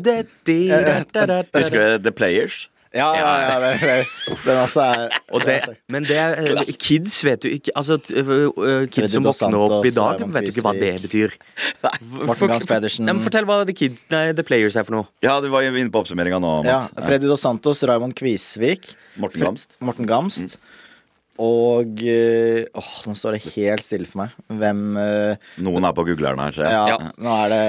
[1.57, 2.69] Husker du The Players?
[2.93, 3.53] Ja, ja, ja.
[3.73, 5.55] Det, det, den også er Og det,
[5.89, 7.97] men det er, eh, kids vet jo ikke Altså,
[8.93, 11.37] Kids som Dos våkner opp i dag, vet jo ikke hva det betyr.
[12.29, 13.09] Morten Pedersen.
[13.09, 15.09] Nei, Fortell hva The, kids, nei, the Players er for noe.
[15.25, 18.93] Ja, du var inne på oppsummeringa nå, Ja, Freddy Dos Santos, Raymond Kvisvik.
[19.17, 19.79] Morten Gamst.
[19.81, 20.59] Morten Gamst.
[21.43, 24.35] Og eh, Åh, nå står det helt stille for meg.
[24.61, 26.77] Hvem eh, Noen er på googleren her, ser jeg.
[26.77, 27.13] Ja, Ja.
[27.27, 27.63] nå er det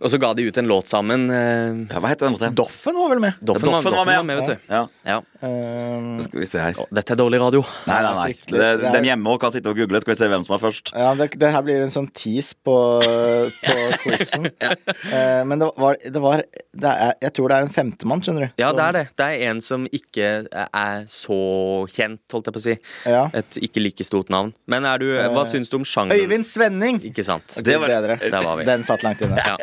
[0.00, 1.28] Og så ga de ut en låt sammen.
[1.30, 2.56] eh, Ja, hva heter den låten?
[2.58, 3.38] Doffen var vel med?
[3.40, 4.74] Doffen, var, Doffen var med, var med, vet du.
[4.74, 5.20] Ja.
[5.42, 5.48] Ja.
[5.48, 6.74] Eh, Skal vi se her.
[6.92, 7.62] Dette er dårlig radio.
[7.88, 8.32] Nei, nei, nei.
[8.34, 10.00] Det, Det er- dem hjemme kan sitte og google.
[10.00, 10.92] Skal vi se hvem som er først.
[10.94, 12.74] ja, det, det her blir en sånn tease på,
[13.64, 14.50] på quizen.
[14.60, 18.48] Eh, men det var, det var det er, Jeg tror det er en femtemann, skjønner
[18.48, 18.52] du.
[18.62, 19.04] Ja, Som- det er det.
[19.16, 21.40] Det er en som ikke er så
[21.90, 22.76] kjent, holdt jeg på å si.
[23.06, 23.24] Ja.
[23.34, 24.52] Et ikke like stort navn.
[24.70, 26.20] Men er du, hva syns du om sjangeren?
[26.20, 27.00] Øyvind Svenning!
[27.10, 27.46] Ikke sant?
[27.64, 28.18] Det var bedre.
[28.20, 28.64] Der var vi.
[28.68, 29.36] Den satt langt inne.
[29.40, 29.56] Ja.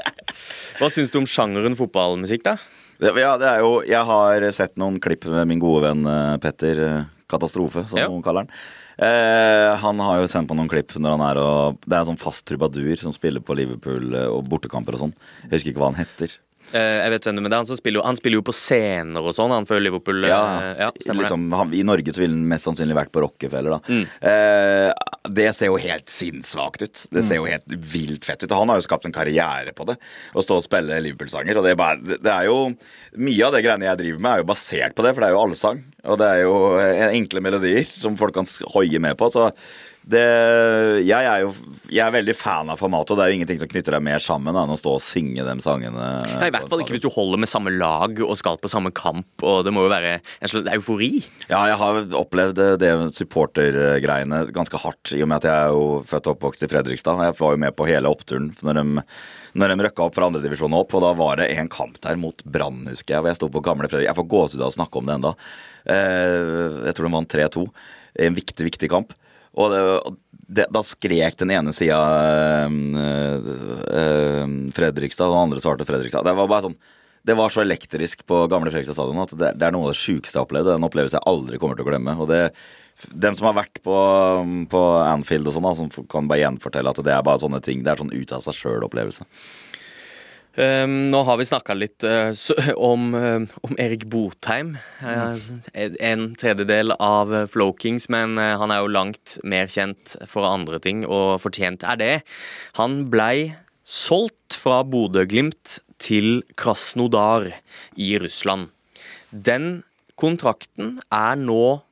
[0.79, 2.57] Hva syns du om sjangeren fotballmusikk, da?
[2.99, 6.79] Ja, det er jo Jeg har sett noen klipp med min gode venn eh, Petter
[6.81, 8.07] eh, Katastrofe, som Ja.
[8.09, 8.51] noen kaller han.
[8.97, 12.09] Eh, han har jo sendt på noen klipp når han er og Det er en
[12.15, 15.13] sånn fast trubadur som spiller på Liverpool eh, og bortekamper og sånn.
[15.45, 16.37] Jeg husker ikke hva han heter.
[16.73, 17.55] Eh, jeg vet hvem du mener.
[17.55, 20.23] er han spiller, jo- Han spiller jo på scener og sånn, han før Liverpool.
[20.25, 21.29] eh, ja stemmer det.
[21.29, 23.69] liksom, han, I Norge så ville han mest sannsynlig vært på Rockefeller.
[23.69, 24.07] da Mm.
[24.21, 24.93] eh,
[25.29, 27.07] Det ser jo helt sinnssvakt ut.
[27.11, 28.51] Det ser jo helt vilt fett ut.
[28.51, 29.97] Og han har jo skapt en karriere på det.
[30.35, 31.57] Å stå og spille Liverpool-sanger.
[31.57, 32.75] Og det er, bare, det er jo
[33.17, 35.33] Mye av det greiene jeg driver med, er jo basert på det, for det er
[35.33, 35.83] jo allsang.
[36.05, 39.31] Og det er jo eh, enkle melodier som folk kan hoie med på.
[39.33, 39.51] Så
[40.07, 40.23] det,
[41.03, 41.51] jeg er jo
[41.87, 44.23] jeg er veldig fan av formatet, og det er jo ingenting som knytter deg mer
[44.23, 46.07] sammen da, enn å stå og synge de sangene.
[46.23, 48.91] Nei, I hvert fall ikke hvis du holder med samme lag og skal på samme
[48.95, 49.27] kamp.
[49.43, 51.11] Og Det må jo være en slags eufori.
[51.47, 55.75] Ja, jeg har opplevd eh, det supportergreiene ganske hardt, i og med at jeg er
[55.75, 57.23] jo født og oppvokst i Fredrikstad.
[57.27, 59.05] Jeg var jo med på hele oppturen når de,
[59.59, 62.43] når de røkka opp fra andredivisjon opp, og da var det en kamp der mot
[62.43, 64.09] Brann, husker jeg, Og jeg sto på gamle Fredrik.
[64.09, 65.37] Jeg får gåsehud av å snakke om det enda.
[65.87, 67.63] Jeg tror de vant 3-2.
[68.27, 69.15] En viktig, viktig kamp.
[69.57, 69.81] Og det,
[70.59, 71.97] det, da skrek den ene sida
[72.69, 73.49] øh,
[73.89, 76.27] øh, Fredrikstad, og den andre svarte Fredrikstad.
[76.27, 76.77] Det var bare sånn
[77.27, 80.37] Det var så elektrisk på gamle Fredrikstad stadion at det, er noe av det sjukeste
[80.37, 80.69] jeg har opplevd.
[80.75, 82.13] En opplevelse jeg aldri kommer til å glemme.
[82.21, 82.43] Og det,
[83.11, 83.97] dem som har vært på,
[84.71, 87.83] på Anfield og sånn, som kan bare gjenfortelle at det er bare sånne ting.
[87.83, 89.27] Det er sånn ut av seg sjøl-opplevelse.
[90.57, 92.31] Um, nå har vi snakka litt eh,
[92.91, 94.71] om, om Erik Botheim.
[95.05, 95.43] Eh,
[96.09, 101.03] en tredjedel av Flow Kings, men han er jo langt mer kjent for andre ting,
[101.05, 102.15] og fortjent er det.
[102.81, 103.53] Han blei
[103.87, 107.51] solgt fra Bodø-Glimt til Krasnodar
[107.93, 108.71] i Russland.
[109.29, 109.83] Den
[110.17, 111.83] kontrakten er nå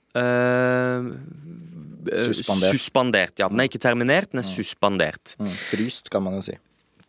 [2.06, 2.72] Suspendert.
[2.72, 3.40] suspendert.
[3.40, 5.36] Ja, den er ikke terminert, den er suspendert.
[5.40, 6.58] Mm, Fryst, kan man jo si.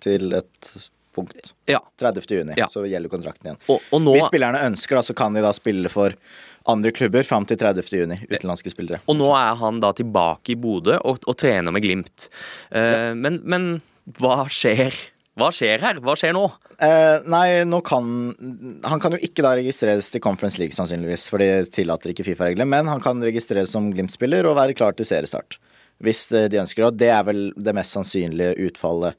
[0.03, 0.71] Til et
[1.17, 1.55] punkt.
[1.71, 1.81] Ja.
[2.01, 2.29] 30.
[2.39, 2.69] juni, Ja.
[2.73, 3.59] så gjelder kontrakten igjen.
[3.73, 6.15] Og, og nå Hvis spillerne ønsker, da, så kan de da spille for
[6.69, 7.91] andre klubber fram til 30.
[8.05, 8.21] juni.
[8.29, 9.03] Utenlandske spillere.
[9.11, 12.29] Og nå er han da tilbake i Bodø og, og trener med Glimt.
[12.71, 13.69] Eh, men, men
[14.21, 14.95] hva skjer?
[15.37, 15.99] Hva skjer her?
[16.01, 16.47] Hva skjer nå?
[16.77, 18.05] Uh, nei, nå kan
[18.85, 22.69] Han kan jo ikke da registreres til Conference League, sannsynligvis, for de tillater ikke Fifa-reglene,
[22.69, 25.59] men han kan registreres som Glimt-spiller og være klar til seriestart.
[26.05, 26.89] Hvis eh, de ønsker det.
[26.89, 29.17] Og det er vel det mest sannsynlige utfallet.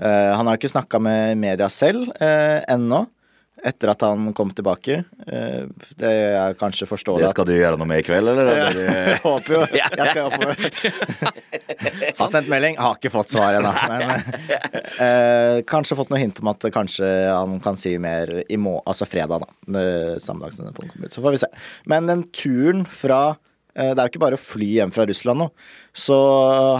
[0.00, 3.02] Eh, han har ikke snakka med media selv eh, ennå,
[3.60, 5.02] etter at han kom tilbake.
[5.28, 5.66] Eh,
[6.00, 8.48] det er kanskje forståelig Det skal du gjøre noe med i kveld, eller?
[8.54, 9.60] Er Jeg håper jo.
[9.76, 10.56] Jeg skal oppover.
[12.20, 13.70] Har sendt melding, har ikke fått svar ennå.
[13.88, 14.32] Men
[15.00, 19.08] eh, kanskje fått noe hint om at kanskje han kan si mer i må altså
[19.08, 19.84] fredag, da.
[20.24, 21.14] Samme dag som den kommer ut.
[21.16, 21.48] Så får vi se.
[21.92, 23.22] Men den turen fra
[23.80, 25.48] Det er jo ikke bare å fly hjem fra Russland nå.
[25.96, 26.16] Så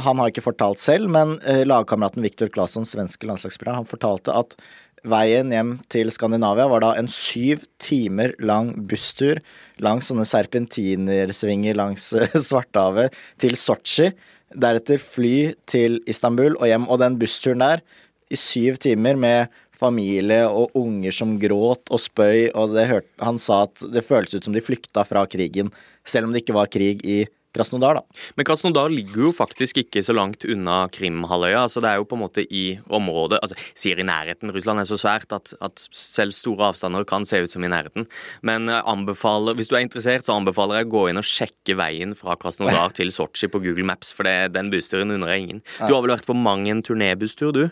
[0.05, 4.57] han har ikke fortalt selv, men eh, lagkameraten Viktor Claesson, svenske landslagsspiller, han fortalte at
[5.01, 9.39] Veien hjem til Skandinavia var da en syv timer lang busstur
[9.81, 14.11] langs sånne serpentinersvinger langs eh, Svartehavet til Sotsji.
[14.51, 16.89] Deretter fly til Istanbul og hjem.
[16.91, 17.85] Og den bussturen der,
[18.31, 19.49] i syv timer med
[19.81, 24.49] familie og unger som gråt og spøy, og hørte, han sa at det føltes ut
[24.49, 25.73] som de flykta fra krigen,
[26.07, 28.03] selv om det ikke var krig i Krasnodar, da.
[28.39, 31.65] Men Krasnodar ligger jo faktisk ikke så langt unna Krimhalvøya.
[31.65, 34.53] altså Det er jo på en måte i området altså Sier i nærheten.
[34.55, 38.07] Russland er så svært at, at selv store avstander kan se ut som i nærheten.
[38.47, 41.75] Men jeg anbefaler, hvis du er interessert, så anbefaler jeg å gå inn og sjekke
[41.81, 45.65] veien fra Krasnodar til Sotsji på Google Maps, for det, den bussturen unner jeg ingen.
[45.81, 47.67] Du har vel vært på mang en turnébusstur, du?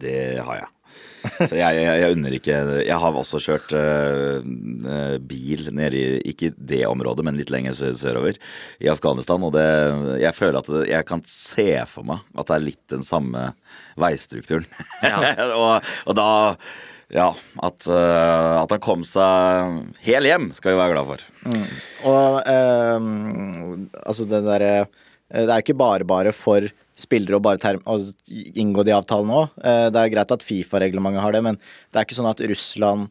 [0.00, 0.73] Det har jeg.
[1.48, 6.52] Så jeg, jeg, jeg unner ikke Jeg har også kjørt eh, bil nede i Ikke
[6.56, 8.38] det området, men litt lenger sørover.
[8.84, 9.44] I Afghanistan.
[9.46, 9.66] Og det
[10.22, 13.52] Jeg føler at det, jeg kan se for meg at det er litt den samme
[14.00, 14.66] veistrukturen.
[15.04, 15.20] Ja.
[15.62, 16.28] og, og da
[17.14, 17.30] Ja.
[17.62, 21.26] At, uh, at han kom seg hel hjem, skal vi være glad for.
[22.10, 23.10] Og uh,
[24.04, 26.66] altså det derre Det er jo ikke bare bare for
[26.96, 27.98] spillere å bare å
[28.30, 29.60] inngå de avtalene òg.
[29.90, 33.10] Det er greit at Fifa-reglementet har det, men det er ikke sånn at Russland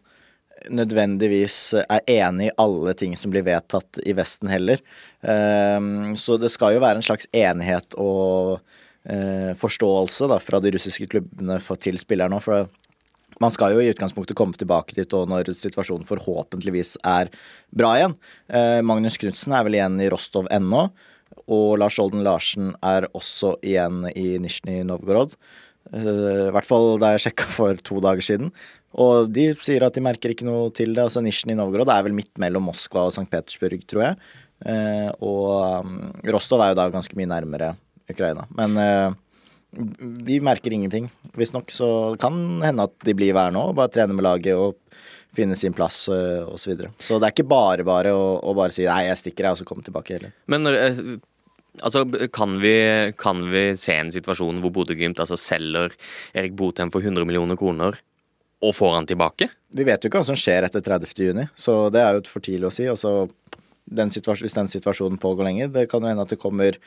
[0.71, 4.79] nødvendigvis er enig i alle ting som blir vedtatt i Vesten heller.
[5.21, 8.61] Ehm, Så det skal jo være en slags enighet og
[9.05, 12.69] eh, forståelse da, fra de russiske klubbene til spillerne òg.
[13.41, 17.31] Man skal jo i utgangspunktet komme tilbake dit og når situasjonen forhåpentligvis er
[17.73, 18.15] bra igjen.
[18.47, 20.91] Eh, Magnus Knutsen er vel igjen i Rostov ennå.
[21.51, 25.35] Og Lars Olden Larsen er også igjen i Nizjnij Novgorod.
[25.91, 28.53] Eh, I hvert fall da jeg sjekka for to dager siden.
[28.93, 31.07] Og de sier at de merker ikke noe til det.
[31.07, 33.27] Altså Nizjnij Novgorod er vel midt mellom Moskva og St.
[33.31, 34.21] Petersburg, tror jeg.
[34.63, 35.97] Eh, og um,
[36.31, 37.73] Rostov er jo da ganske mye nærmere
[38.09, 38.45] Ukraina.
[38.55, 39.17] Men eh,
[40.29, 41.73] de merker ingenting, visstnok.
[41.73, 44.77] Så det kan hende at de blir værende og bare trene med laget og
[45.33, 46.91] finne sin plass og så videre.
[47.01, 49.63] Så det er ikke bare bare å, å bare si nei, jeg stikker, jeg, og
[49.63, 50.35] så komme tilbake heller.
[50.45, 50.69] Men
[51.81, 52.75] altså, kan vi,
[53.17, 55.95] kan vi se en situasjon hvor Bodø-Glimt altså, selger
[56.33, 57.99] Erik Botheim for 100 millioner kroner
[58.63, 59.49] og får han tilbake?
[59.75, 61.13] Vi vet jo ikke hva som skjer etter 30.
[61.19, 62.85] juni, så det er jo for tidlig å si.
[62.87, 63.25] Altså,
[63.83, 66.77] den hvis den situasjonen pågår lenge, det kan jo hende at det kommer,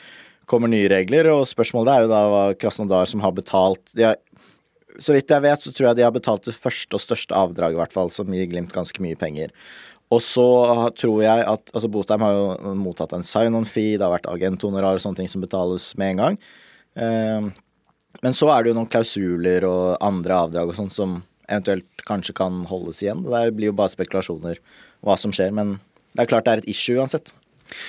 [0.49, 1.29] kommer nye regler.
[1.35, 4.17] Og spørsmålet er jo da hva Krasnodar som har betalt har,
[4.99, 7.77] Så vidt jeg vet, så tror jeg de har betalt det første og største avdraget,
[7.77, 9.53] i hvert fall, som gir Glimt ganske mye penger.
[10.15, 10.47] Og så
[10.95, 15.03] tror jeg at altså Botheim har jo mottatt en sign-on-fee, det har vært agenthonorar og
[15.03, 16.37] sånne ting som betales med en gang.
[16.95, 17.49] Eh,
[18.23, 22.37] men så er det jo noen klausuler og andre avdrag og sånn som eventuelt kanskje
[22.39, 23.25] kan holdes igjen.
[23.27, 24.63] Det blir jo bare spekulasjoner
[25.07, 25.77] hva som skjer, men
[26.15, 27.35] det er klart det er et issue uansett.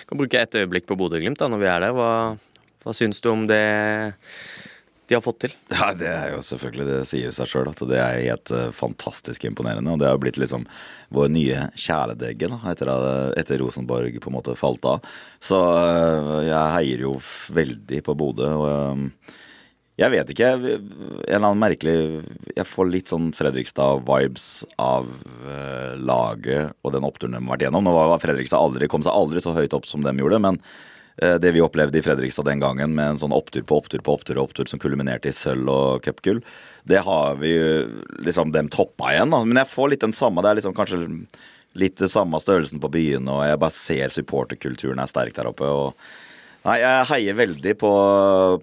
[0.09, 1.95] Kan bruke et øyeblikk på Bodø-Glimt når vi er der.
[1.95, 2.11] Hva,
[2.83, 3.61] hva syns du om det
[5.07, 5.53] de har fått til?
[5.71, 9.45] Ja, Det er jo selvfølgelig, det sier seg sjøl at det er helt eh, fantastisk
[9.47, 9.93] imponerende.
[9.95, 10.65] Og det har blitt liksom
[11.15, 15.05] vår nye kjæledegge da, etter, at- etter Rosenborg på en måte falt av.
[15.39, 17.13] Så eh, jeg heier jo
[17.55, 18.49] veldig på Bodø.
[18.59, 19.35] Og eh,
[19.97, 20.49] Jeg vet ikke.
[20.53, 20.89] En
[21.25, 21.95] eller annen merkelig
[22.53, 25.07] Jeg får litt sånn Fredrikstad-vibes av
[25.47, 27.87] eh, laget og den oppturen de har vært gjennom.
[27.87, 30.75] Nå var Fredrikstad aldri, kom seg aldri så høyt opp som de gjorde, men eh,
[31.17, 34.37] det vi opplevde i Fredrikstad den gangen, med en sånn opptur på opptur på opptur,
[34.37, 36.43] opptur som kulminerte i sølv og cupgull,
[36.87, 37.71] det har vi jo
[38.21, 39.33] liksom dem toppa igjen.
[39.33, 39.41] da.
[39.43, 40.43] Men jeg får litt den samme.
[40.45, 41.01] Det er liksom kanskje
[41.77, 45.67] litt det samme størrelsen på byene, og jeg bare ser supporterkulturen er sterk der oppe.
[45.67, 45.97] og
[46.67, 47.91] Nei, jeg heier veldig på,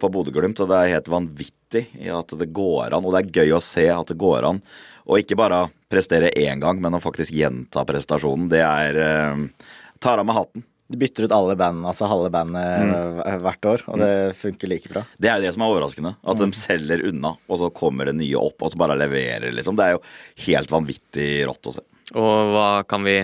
[0.01, 3.07] på Bodø-Glimt, og det er helt vanvittig at det går an.
[3.07, 4.61] Og det er gøy å se at det går an.
[5.05, 8.51] Og ikke bare prestere én gang, men å faktisk gjenta prestasjonen.
[8.53, 9.73] Det er eh,
[10.05, 10.65] Tar av meg hatten.
[10.93, 13.20] De bytter ut alle bandene, altså halve bandet mm.
[13.41, 15.05] hvert år, og det funker like bra.
[15.16, 16.12] Det er jo det som er overraskende.
[16.20, 19.78] At de selger unna, og så kommer det nye opp, og så bare leverer, liksom.
[19.80, 20.03] Det er jo
[20.45, 21.87] helt vanvittig rått å se.
[22.12, 23.16] Og hva kan vi,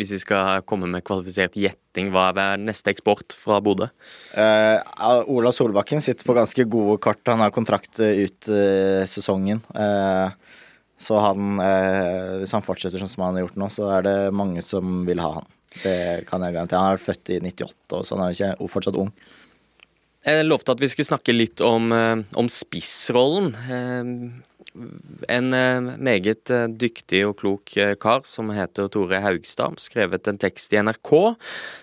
[0.00, 3.90] hvis vi skal komme med kvalifisert gjetting, hva er neste eksport fra Bodø?
[4.32, 4.80] Uh,
[5.28, 7.20] Ola Solbakken sitter på ganske gode kort.
[7.28, 9.60] Han har kontrakt eh, ut uh, sesongen.
[9.76, 10.32] Uh,
[10.98, 14.16] så han, eh, hvis han fortsetter sånn som han har gjort nå, så er det
[14.34, 15.46] mange som vil ha han.
[15.76, 16.80] Det kan jeg garantere.
[16.80, 19.12] Han er født i 98, så han er ikke fortsatt ung.
[20.26, 23.54] Jeg lovte at vi skulle snakke litt om, eh, om spissrollen.
[23.54, 24.44] Eh,
[25.28, 30.78] En eh, meget dyktig og klok kar som heter Tore Haugstad, skrevet en tekst i
[30.78, 31.10] NRK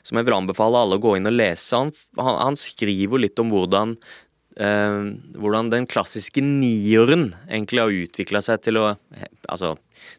[0.05, 1.75] som jeg vil anbefale alle å gå inn og lese.
[1.75, 3.97] Han, han, han skriver litt om hvordan
[4.59, 5.01] eh,
[5.35, 8.87] hvordan den klassiske nieren egentlig har utvikla seg til å
[9.45, 9.75] Altså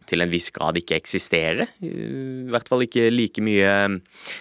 [0.09, 1.71] til en viss grad ikke eksisterer.
[1.85, 3.73] I hvert fall ikke like mye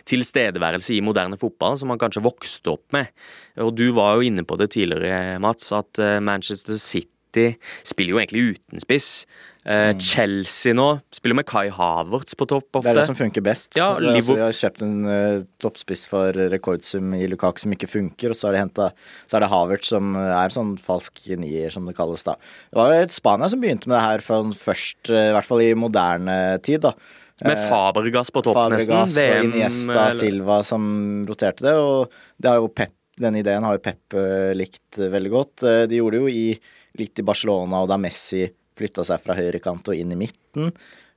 [0.09, 3.11] tilstedeværelse i moderne fotball som man kanskje vokste opp med.
[3.61, 7.51] Og du var jo inne på det tidligere, Mats, at eh, Manchester City
[7.84, 9.26] spiller jo egentlig uten spiss.
[9.66, 12.86] Eh, Chelsea nå spiller med Kai Havertz på topp ofte.
[12.86, 13.72] Det er det som funker best.
[13.78, 18.34] Ja, er altså, har kjøpt en uh, toppspiss for rekordsum i Lukaku som ikke funker,
[18.34, 21.89] og så er det hentet, så er det Havertz som er sånn falsk nier, som
[21.89, 22.36] det kalles da.
[22.70, 25.72] Det var jo Spania som begynte med det her først, uh, i hvert fall i
[25.74, 26.93] moderne tid, da.
[27.43, 28.93] Med Fabergas Fabregas på topp, nesten.
[28.93, 30.86] Fabregas og Iniesta eller- Silva som
[31.28, 35.11] roterte det, og det har jo Pep denne ideen har jo Pep eh, likt eh,
[35.11, 35.63] veldig godt.
[35.63, 36.59] Eh, De gjorde det jo i,
[36.99, 38.43] litt i Barcelona, og da Messi
[38.78, 40.71] flytta seg fra høyrekant og inn i midten.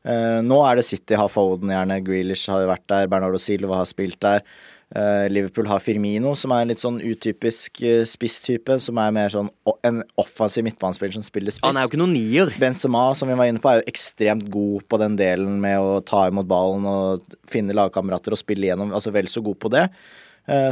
[0.06, 3.80] Uh, nå er det City, har Foden gjerne, Grealish har jo vært der, Bernardo Silva
[3.80, 4.44] har spilt der.
[4.88, 9.34] Uh, Liverpool har Firmino, som er en litt sånn utypisk uh, spisstype, som er mer
[9.34, 9.50] sånn
[9.84, 11.66] en offensiv midtbanespiller som spiller spiss.
[11.66, 12.54] Han er jo ikke noen nier.
[12.62, 15.98] Benzema, som vi var inne på, er jo ekstremt god på den delen med å
[16.08, 18.94] ta imot ballen og finne lagkamerater og spille igjennom.
[18.96, 19.84] Altså vel så god på det.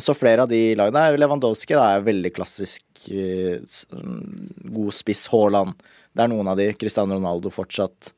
[0.01, 5.27] Så flere av de lagene er Lewandowski det er veldig klassisk god spiss.
[5.29, 5.77] Haaland.
[6.17, 6.71] Det er noen av de.
[6.81, 8.13] Cristiano Ronaldo fortsatt.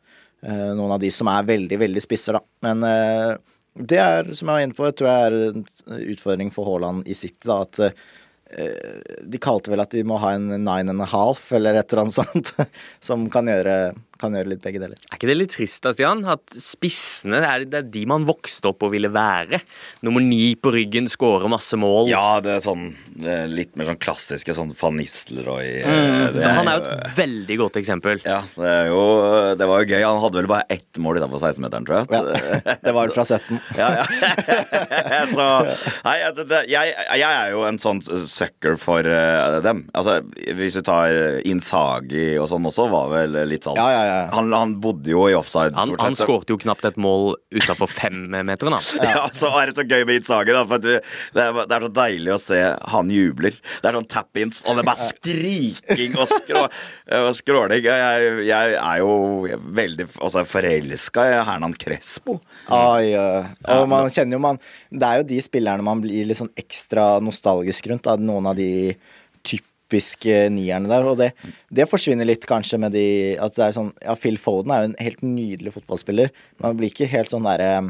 [0.46, 2.44] Eh, Noen av de som er veldig, veldig spisser, da.
[2.66, 3.32] Men eh,
[3.78, 7.16] det er, som jeg var inne på, tror jeg er en utfordring for Haaland i
[7.18, 7.60] City, da.
[7.66, 11.78] At eh, de kalte vel at de må ha en nine and a half, eller
[11.80, 12.54] et eller annet sånt,
[13.02, 13.78] som kan gjøre,
[14.20, 15.00] kan gjøre litt begge deler.
[15.08, 16.24] Er ikke det litt trist da, Stian?
[16.28, 19.62] At spissene det er, det er de man vokste opp og ville være.
[20.06, 22.10] Nummer ni på ryggen, skårer masse mål.
[22.12, 26.34] Ja, det er sånn det er litt mer sånn klassiske sånn van Nistelrooy eh, Mm,
[26.36, 28.20] det han er jo et veldig godt eksempel.
[28.26, 29.00] Ja, det er jo
[29.58, 30.02] Det var jo gøy.
[30.04, 32.10] Han hadde vel bare ett mål utafor 16-meteren, tror jeg.
[32.12, 33.58] Ja, det var fra 17.
[33.78, 34.04] Ja, ja.
[35.34, 35.46] Så
[36.04, 39.84] Nei, altså, det, jeg, jeg er jo en sånn sucker for eh, dem.
[39.96, 40.18] Altså,
[40.58, 41.14] hvis du tar
[41.48, 44.07] Insagi og sånn også, var vel litt sånn Ja, ja, ja.
[44.34, 47.90] Han, han bodde jo i offside, Han, stort han skårte jo knapt et mål utafor
[47.90, 48.80] femmeteren, da.
[49.08, 49.24] Ja.
[49.34, 50.64] så er det så gøy med Itzhage, da.
[50.68, 50.98] For det,
[51.34, 52.60] er, det er så deilig å se
[52.94, 53.56] han jubler.
[53.56, 56.64] Det er sånn tap-ins, og det er bare skriking og, skrå,
[57.22, 57.88] og skråling.
[57.88, 59.12] Jeg, jeg er jo
[59.80, 62.38] veldig altså, forelska i Hernan Crespo.
[62.74, 63.42] Oi, oi.
[63.78, 64.58] Og man kjenner jo man
[64.90, 68.06] Det er jo de spillerne man blir litt sånn ekstra nostalgisk rundt.
[68.08, 68.94] Da, noen av de
[69.88, 71.06] typiske nierne der.
[71.08, 71.32] Og det,
[71.72, 74.90] det forsvinner litt kanskje med de at det er sånn Ja, Phil Foden er jo
[74.90, 76.30] en helt nydelig fotballspiller.
[76.62, 77.88] Man blir ikke helt sånn derre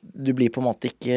[0.00, 1.16] du blir på en måte ikke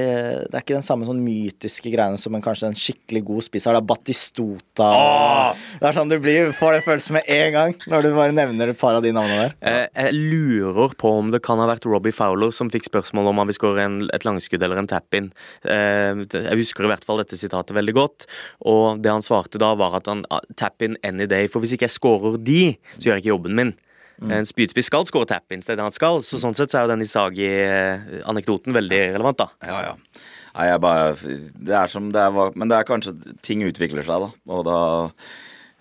[0.49, 3.67] Det er ikke den samme sånn mytiske greiene som en kanskje en skikkelig god spiss
[3.69, 3.77] har.
[3.77, 5.61] Det er Batistota Åh!
[5.79, 8.73] Det er sånn du blir, får den følelsen med en gang når du bare nevner
[8.73, 9.55] et par av de navnene der.
[9.63, 13.41] Eh, Jeg lurer på om det kan ha vært Robbie Fowler som fikk spørsmål om
[13.41, 15.31] han vil skåre et langskudd eller en tap-in.
[15.63, 18.27] Eh, Jeg husker i hvert fall dette sitatet veldig godt,
[18.67, 21.87] og det han svarte da, var at han ah, tap-in any day, for hvis ikke
[21.87, 22.61] jeg skårer de,
[22.97, 23.73] så gjør jeg ikke jobben min.
[24.21, 26.85] En spydspiss skal skåre tap-ins, det er det han skal, så sånn sett så er
[26.85, 29.49] jo den Isagi-anekdoten veldig relevant, da.
[29.65, 30.23] Ja, ja.
[30.53, 34.27] Nei, jeg bare Det er som det er, men det er kanskje ting utvikler seg,
[34.27, 34.51] da.
[34.53, 34.79] Og da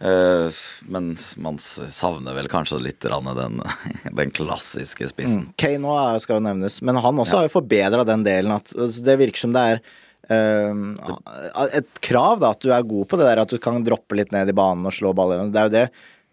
[0.09, 1.11] øh, Men
[1.45, 3.61] man savner vel kanskje litt den,
[4.23, 5.51] den klassiske spissen.
[5.61, 8.55] Kane òg skal jo nevnes, men han også har jo forbedra den delen.
[8.57, 9.85] At altså, det virker som det er
[10.33, 14.17] øh, et krav, da, at du er god på det der at du kan droppe
[14.17, 15.45] litt ned i banen og slå baller.
[15.53, 15.87] Det er jo det.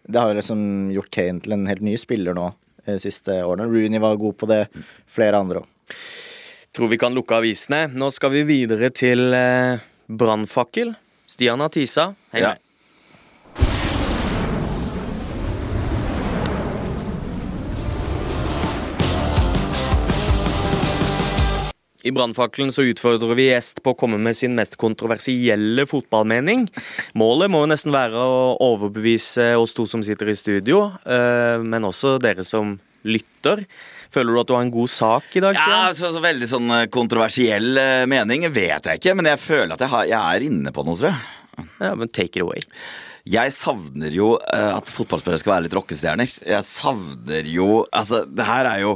[0.08, 0.62] Det har jo liksom
[0.94, 2.48] gjort Kane til en helt ny spiller nå
[2.86, 3.68] de siste årene.
[3.68, 4.64] Rooney var god på det,
[5.10, 5.94] flere andre òg.
[6.76, 7.88] Tror vi kan lukke avisene.
[7.90, 10.94] Nå skal vi videre til eh, brannfakkel.
[11.30, 12.34] Stian Atisa, tisa.
[12.34, 12.54] Hei Ja.
[22.02, 26.66] I Brannfakkelen så utfordrer vi gjest på å komme med sin mest kontroversielle fotballmening.
[27.20, 31.84] Målet må jo nesten være å overbevise oss to som sitter i studio, eh, men
[31.84, 33.66] også dere som lytter.
[34.10, 35.76] Føler du at du har en god sak i dag, Stian?
[35.76, 39.76] Ja, så, så Veldig sånn eh, kontroversiell eh, mening vet jeg ikke, men jeg føler
[39.76, 41.70] at jeg, har, jeg er inne på noe, tror jeg.
[41.84, 42.64] Ja, men take it away.
[43.28, 46.30] Jeg savner jo at fotballspillere skal være litt rockestjerner.
[46.40, 48.94] Jeg savner jo Altså, det her er jo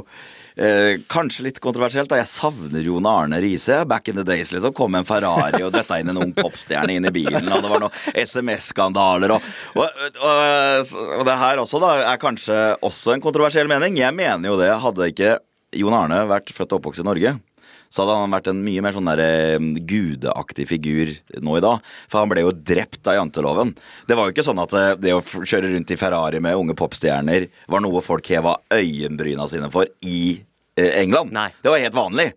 [0.57, 2.09] eh, kanskje litt kontroversielt.
[2.11, 3.83] da Jeg savner Jon Arne Riise.
[3.87, 7.07] Back in the days liksom Kom en Ferrari og døtta inn en ung popstjerne inn
[7.07, 7.49] i bilen.
[7.51, 12.61] Og det var noen SMS-skandaler og, og, og, og det her også da er kanskje
[12.85, 13.99] også en kontroversiell mening.
[13.99, 14.71] Jeg mener jo det.
[14.85, 15.37] Hadde ikke
[15.75, 17.35] Jon Arne vært født og oppvokst i Norge,
[17.95, 21.85] så hadde han vært en mye mer sånn der, eh, gudeaktig figur nå i dag.
[22.11, 23.71] For han ble jo drept av janteloven.
[24.09, 26.75] Det var jo ikke sånn at eh, det å kjøre rundt i Ferrari med unge
[26.75, 30.41] popstjerner var noe folk heva øyenbryna sine for i
[30.75, 31.31] eh, England.
[31.31, 31.47] Nei.
[31.63, 32.33] Det var helt vanlig.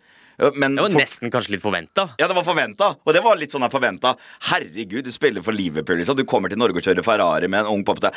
[0.54, 2.10] Men Det var nesten kanskje litt forventa.
[2.14, 2.92] ja, det var forventa.
[3.02, 4.12] Og det var litt sånn forventa.
[4.52, 6.14] Herregud, du spiller for Liverpool, liksom.
[6.14, 8.14] Du kommer til Norge og kjører Ferrari med en ung popstjerne.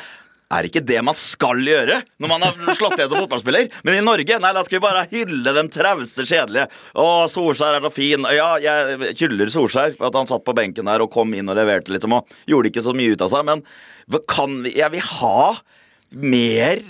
[0.51, 3.69] Er ikke det man skal gjøre når man har slått ned som fotballspiller?
[3.87, 6.67] Men i Norge, nei, da skal vi bare hylle den trauste kjedelige.
[6.93, 8.27] Å, Solskjær er så fin.
[8.35, 11.59] Ja, jeg hyller Solskjær for at han satt på benken der og kom inn og
[11.59, 12.07] leverte litt.
[12.07, 13.47] Og gjorde ikke så mye ut av seg.
[13.47, 13.63] Men
[14.27, 15.53] kan vi Jeg vil ha
[16.11, 16.81] mer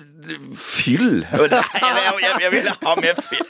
[0.57, 1.21] fyll.
[1.21, 3.45] Jeg, jeg, vil ha mer fyll.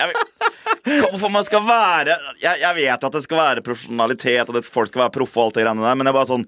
[0.82, 5.06] Hvorfor man skal være jeg, jeg vet at det skal være profesjonalitet, og folk skal
[5.06, 6.48] være proffe og alt det greiene der, men jeg er bare sånn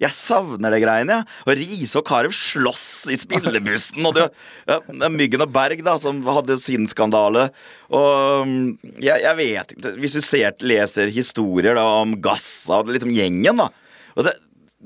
[0.00, 1.20] jeg savner det greiene.
[1.20, 1.40] Ja.
[1.44, 4.00] Og Riise og Carew slåss i spillebussen.
[4.08, 4.28] Og det,
[4.70, 4.80] ja,
[5.12, 7.48] Myggen og Berg da som hadde sin skandale.
[7.92, 8.66] Og mm,
[9.02, 13.60] jeg, jeg vet ikke Hvis du ser, leser historier da, om Gassa og liksom gjengen,
[13.60, 13.70] da
[14.18, 14.36] og det,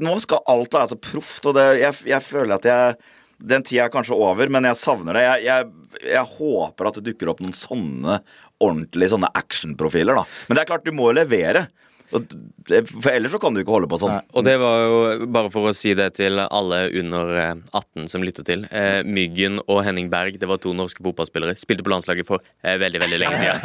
[0.02, 2.96] Nå skal alt være så proft, og det, jeg, jeg føler at jeg
[3.44, 5.22] den tida er kanskje over, men jeg savner det.
[5.24, 8.18] Jeg, jeg, jeg håper at det dukker opp noen sånne
[8.62, 10.16] ordentlige sånne actionprofiler.
[10.16, 10.24] da.
[10.48, 11.66] Men det er klart, du må levere.
[12.14, 12.34] Og
[13.02, 14.14] For ellers så kan du ikke holde på sånn.
[14.38, 18.22] Og det var jo, bare for å si det til alle under eh, 18 som
[18.24, 21.56] lytter til eh, Myggen og Henning Berg, det var to norske fotballspillere.
[21.60, 23.58] Spilte på landslaget for eh, veldig, veldig lenge siden.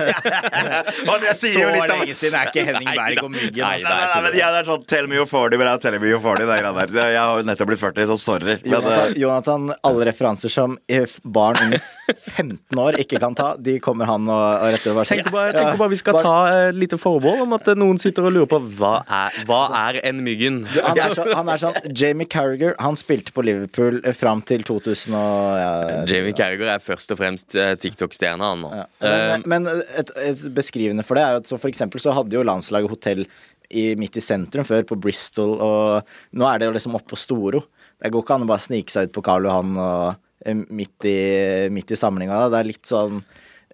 [1.13, 3.61] Og det sier jo litt om- siden er ikke Henning Berg og Myggen.
[3.63, 3.93] Nei, altså.
[3.93, 6.09] Nei, nei, nei, men jeg er sånn Tell me you're 40, but I'm telling me
[6.11, 6.49] you're 40.
[6.49, 7.11] Det greiene der.
[7.13, 8.57] Jeg har jo nettopp blitt 40, så sorry.
[8.65, 11.83] Men, Jonathan, eh, Jonathan, alle referanser som eh, barn under
[12.33, 14.99] 15 år ikke kan ta, de kommer han og, og retter.
[15.13, 16.35] Tenker bare, tenker bare vi skal ta
[16.69, 19.99] et lite forbehold om at eh, noen sitter og lurer på hva er, hva er
[20.07, 20.61] en Myggen?
[20.71, 24.63] Han er, sånn, han er sånn Jamie Carragher, han spilte på Liverpool eh, fram til
[24.67, 25.71] 2000 og ja,
[26.09, 28.71] Jamie Carragher er først og fremst eh, TikTok-stjerne, han nå.
[28.81, 28.87] Ja.
[29.03, 32.37] Men, men et, et beskrivende for det er jo at så for eksempel så hadde
[32.37, 33.25] jo landslaget hotell
[33.69, 37.19] i, midt i sentrum før, på Bristol, og nå er det jo liksom oppe på
[37.19, 37.65] Storo.
[37.99, 40.03] Det går ikke an å bare snike seg ut på Karl Johan og
[40.45, 41.19] eh, midt i,
[41.73, 42.47] midt i samlinga.
[42.51, 43.21] Det er litt sånn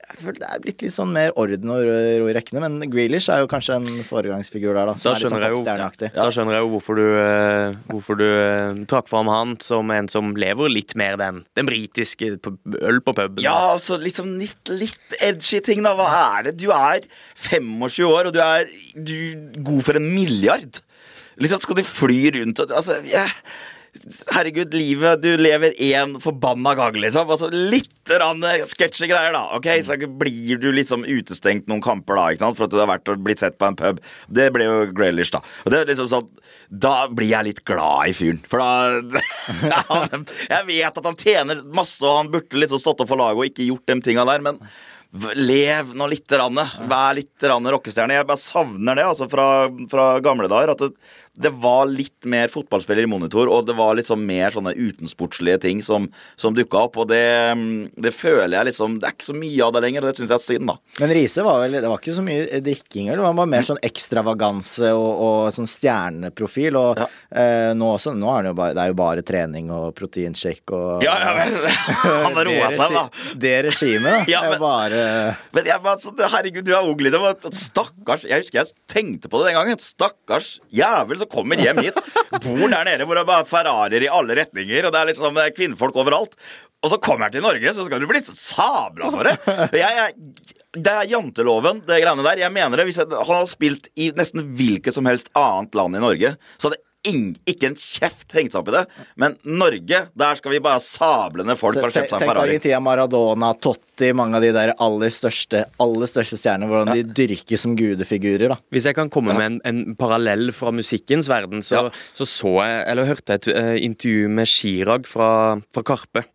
[0.05, 3.31] jeg føler Det er blitt litt sånn mer orden og ro i rekkene, men Grealish
[3.33, 4.95] er jo kanskje en foregangsfigur der, da.
[5.01, 6.11] Som Da er litt sånn jeg jo-.
[6.15, 10.09] Da skjønner jeg jo hvorfor du, eh, hvorfor du eh, trakk fram han som en
[10.11, 13.43] som lever litt mer den, den britiske øl på puben.
[13.43, 15.95] Ja, altså liksom litt, litt edgy ting, da.
[15.97, 16.57] Hva er det?
[16.61, 17.07] Du er
[17.47, 19.15] 25 år, og du er du,
[19.65, 20.83] god for en milliard.
[21.41, 23.27] Liksom skal du fly rundt og Altså, jeg
[24.35, 27.29] Herregud, livet Du lever én forbanna gang, liksom.
[27.31, 29.45] Altså, litt sketsjy greier, da.
[29.57, 32.57] Ok, Så blir du liksom utestengt noen kamper, da, ikke sant?
[32.59, 34.01] for at du har vært og blitt sett på en pub.
[34.29, 35.41] Det ble jo Graylish, da.
[35.65, 36.29] Og det er liksom sånn
[36.69, 38.41] Da blir jeg litt glad i fyren.
[38.49, 43.09] For da han- Jeg vet at han tjener masse, og han burde liksom stått opp
[43.09, 44.59] for laget og ikke gjort de tinga der, men
[45.15, 46.27] Lev nå litt.
[46.35, 46.57] Rann,
[46.89, 48.17] Vær litt rockestjerne.
[48.17, 49.45] Jeg bare savner det altså fra,
[49.87, 50.73] fra gamle dager.
[50.73, 50.89] At det,
[51.35, 55.81] det var litt mer fotballspiller i monitor, og det var liksom mer sånne utensportslige ting
[55.83, 56.07] som,
[56.39, 56.97] som dukka opp.
[57.03, 57.21] Og det,
[57.99, 60.31] det føler jeg liksom Det er ikke så mye av det lenger, og det syns
[60.31, 60.75] jeg er synd, da.
[61.03, 63.25] Men Riise var vel Det var ikke så mye drikking, eller?
[63.27, 66.77] Han var mer sånn ekstravaganse og, og sånn stjerneprofil.
[66.79, 67.07] Og Ja.
[67.35, 71.03] eh, nå også Nå er det jo bare Det jo bare trening og proteinshake og
[71.03, 71.57] Ja, ja, men,
[72.25, 73.05] Han har roa seg, da.
[73.35, 74.23] det regimet, da.
[74.31, 75.03] Ja, men, er bare
[75.57, 77.51] Men jeg bare, så, herregud, du er ung, liksom.
[77.59, 79.81] Stakkars Jeg husker jeg tenkte på det den gangen.
[79.83, 81.97] Stakkars jævel som kommer hjem hit.
[82.43, 85.55] Bor der nede hvor det er Ferrarier i alle retninger, og det er liksom er
[85.55, 86.37] kvinnfolk overalt.
[86.85, 89.35] Og så kommer jeg til Norge, så skal du bli sabla for det.
[89.81, 92.41] Jeg, jeg, det er janteloven, det greiene der.
[92.43, 96.03] Jeg mener det, Hvis jeg, hadde spilt i nesten hvilket som helst annet land i
[96.03, 98.83] Norge, så hadde ikke en kjeft hengt seg opp i det.
[99.21, 102.39] Men Norge, der skal vi bare sable ned folk for å kjøpe seg en Tenk
[102.39, 106.67] deg i tida Maradona, Totti, mange av de der aller største aller største stjernene.
[106.71, 108.49] Hvordan de dyrker som gudefigurer.
[108.51, 111.83] da Hvis jeg kan komme med en, en parallell fra musikkens verden, så Ja.
[112.17, 115.29] så, så jeg, eller hørte jeg et uh, intervju med Chirag fra,
[115.73, 116.25] fra Karpe.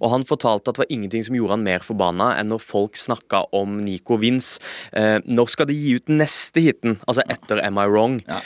[0.00, 2.96] Og han fortalte at det var ingenting som gjorde han mer forbanna enn når folk
[3.00, 4.60] snakka om Nico Vince.
[4.94, 6.98] Uh, når skal de gi ut neste hiten?
[7.06, 8.20] Altså etter Am I Wrong?
[8.28, 8.40] Ja.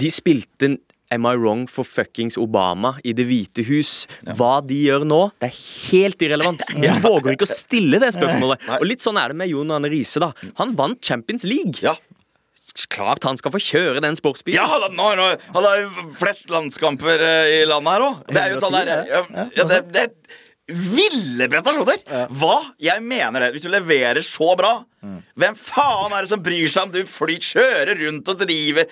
[0.00, 0.76] De spilte
[1.12, 4.06] Am I wrong for fuckings Obama i Det hvite hus?
[4.38, 5.56] Hva de gjør nå, det er
[5.90, 6.62] helt irrelevant.
[6.84, 8.62] De våger ikke å stille det spørsmålet.
[8.78, 10.30] Og litt sånn er det med Jon Arne Riise, da.
[10.60, 11.82] Han vant Champions League.
[11.82, 11.96] Ja.
[12.94, 14.60] Klart han skal få kjøre den sportsbilen.
[14.60, 18.20] Ja, han har- han jo flest landskamper eh, i landet her òg.
[18.30, 20.14] Det er jo sånn der ja, det, det er
[20.74, 22.04] ville prestasjoner!
[22.36, 22.56] Hva?
[22.82, 23.52] Jeg mener det.
[23.56, 24.78] Hvis du leverer så bra
[25.40, 28.84] Hvem faen er det som bryr seg om du flyr, kjører rundt og driver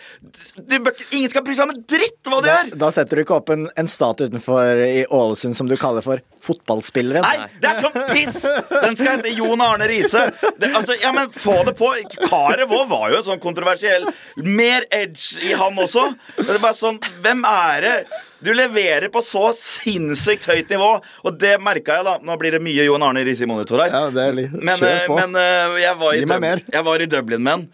[0.57, 0.79] du,
[1.13, 2.71] Ingen skal bry seg om en dritt hva du Da, gjør!
[2.81, 6.23] da setter du ikke opp en, en statue utenfor i Ålesund som du kaller for
[6.49, 7.27] fotballspilleren.
[7.27, 8.39] Nei, det er sånn piss!
[8.73, 10.23] Den skal hete Jon Arne Riise.
[10.71, 11.91] Altså, ja, men få det på.
[12.25, 14.09] Karet vår var jo en sånn kontroversiell.
[14.49, 16.07] Mer edge i han også.
[16.39, 17.97] Det er bare sånn, Hvem er det?
[18.45, 20.91] Du leverer på så sinnssykt høyt nivå,
[21.27, 22.17] og det merka jeg, da.
[22.23, 23.91] Nå blir det mye Johan Arne Riise i monitor her.
[23.95, 25.17] Ja, det er litt, Men, kjør eh, på.
[25.19, 26.63] men eh, jeg, var i Gi meg mer.
[26.77, 27.67] jeg var i Dublin med han,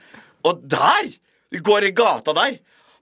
[0.49, 1.13] og der!
[1.55, 2.57] Du går i gata der.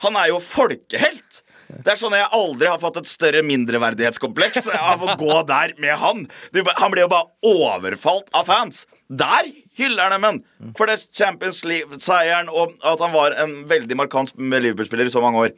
[0.04, 1.38] Han er jo folkehelt.
[1.72, 5.96] Det er sånn Jeg aldri har fått et større mindreverdighetskompleks av å gå der med
[6.02, 6.26] han.
[6.52, 8.82] Du, han blir jo bare overfalt av fans.
[9.08, 9.48] Der
[9.78, 10.42] hyller han dem
[10.76, 15.46] for det Champions League-seieren og at han var en veldig markant Liverpool-spiller i så mange
[15.46, 15.56] år.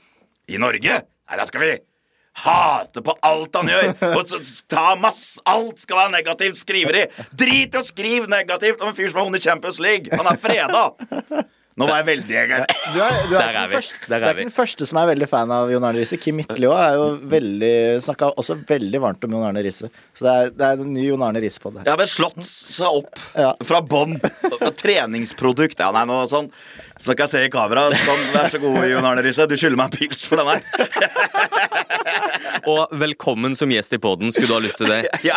[0.55, 1.73] I Norge, nei, da skal vi
[2.43, 3.91] hate på alt han gjør.
[4.19, 7.07] Og så ta masse, Alt skal være negativt skriveri.
[7.37, 10.11] Drit i å skrive negativt om en fyr som har vunnet Champions League.
[10.15, 10.87] Han er freda.
[11.75, 12.69] Nå var jeg veldig gæren.
[12.95, 14.99] Du er, du er, Der ikke er den første, du er ikke den første som
[15.01, 16.19] er veldig fan av Jon Arne Riise.
[16.23, 17.71] Kim Midtly òg er jo veldig
[18.05, 19.91] snakka også veldig varmt om Jon Arne Riise.
[20.15, 21.83] Så det er, det er en ny Jon Arne Riise på det.
[21.83, 23.51] Jeg har vel slått seg opp Ja.
[23.67, 24.15] fra bånn.
[24.85, 25.83] Treningsprodukt.
[25.83, 26.53] Ja, nei, noe sånn.
[27.03, 27.89] Så kan jeg se i kamera.
[28.05, 29.49] Sånn, Vær så god, Jon Arne Riise.
[29.51, 30.63] Du skylder meg en pils for den her.
[32.71, 35.01] Og velkommen som gjest i poden, skulle du ha lyst til det.
[35.25, 35.37] Ja.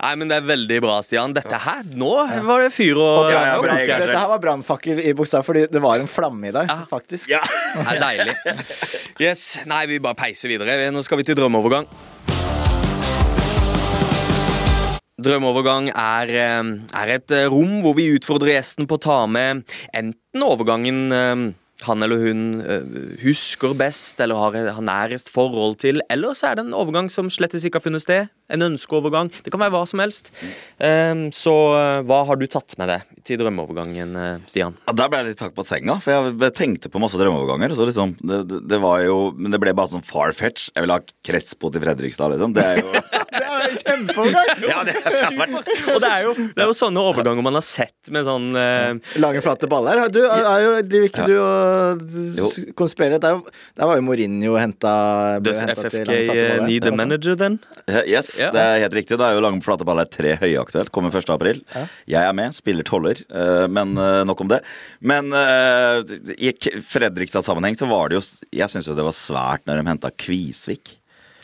[0.00, 1.34] Nei, men det er veldig bra, Stian.
[1.36, 2.10] Dette her, nå
[2.46, 5.82] var det fyr og Ja, ja, jeg- Dette her var brannfakkel i bokstav, fordi det
[5.82, 7.30] var en flamme i deg, faktisk.
[7.32, 7.42] Ja.
[7.74, 8.36] Det er deilig.
[9.26, 10.76] Yes, Nei, vi bare peiser videre.
[10.92, 11.86] Nå skal vi til drømmeovergang.
[15.16, 19.62] Drømmeovergang er, eh, er et eh, rom hvor vi utfordrer gjesten på å ta med
[19.96, 21.46] enten overgangen eh,
[21.84, 22.84] han eller hun eh,
[23.20, 27.66] husker best eller har, nærest forhold til, eller så er det en overgang som slettes
[27.66, 28.30] ikke har funnet sted.
[28.48, 29.28] En ønskeovergang.
[29.42, 30.30] Det kan være hva som helst.
[30.78, 34.78] Eh, Så eh, hva har du tatt med deg til drømmeovergangen, eh, Stian?
[34.86, 37.74] Ja, Der ble jeg litt tatt på senga, for jeg tenkte på masse drømmeoverganger.
[37.76, 40.70] Så liksom, det, det, var jo Men det ble bare sånn far-fetch.
[40.72, 42.56] Jeg vil ha Crespo til Fredrikstad, liksom.
[42.56, 42.94] Det er jo
[43.66, 44.64] er kjempeovergang!
[44.70, 47.64] ja, det har vært Og det er jo, det er jo sånne overganger man har
[47.66, 50.04] sett med sånn eh, Lange, flate baller.
[50.14, 53.20] Du, er, er jo, driver ikke du og konspirerer?
[53.22, 53.40] Det er
[53.80, 54.94] Der var jo Mourinho henta
[55.44, 57.58] Does FFK eh, need a manager, then?
[58.06, 58.50] Yes, Ja.
[58.54, 59.18] det er helt riktig.
[59.18, 60.90] Det er jo Lange flate baller tre høyaktuelt.
[60.94, 61.30] Kommer 1.
[61.34, 61.62] april.
[62.06, 64.60] Jeg er med, spiller toller, eh, men eh, nok om det.
[65.00, 66.52] Men eh, i
[66.86, 68.24] Fredrikstad-sammenheng så var det jo
[68.56, 70.96] Jeg syns jo det var svært når de henta Kvisvik.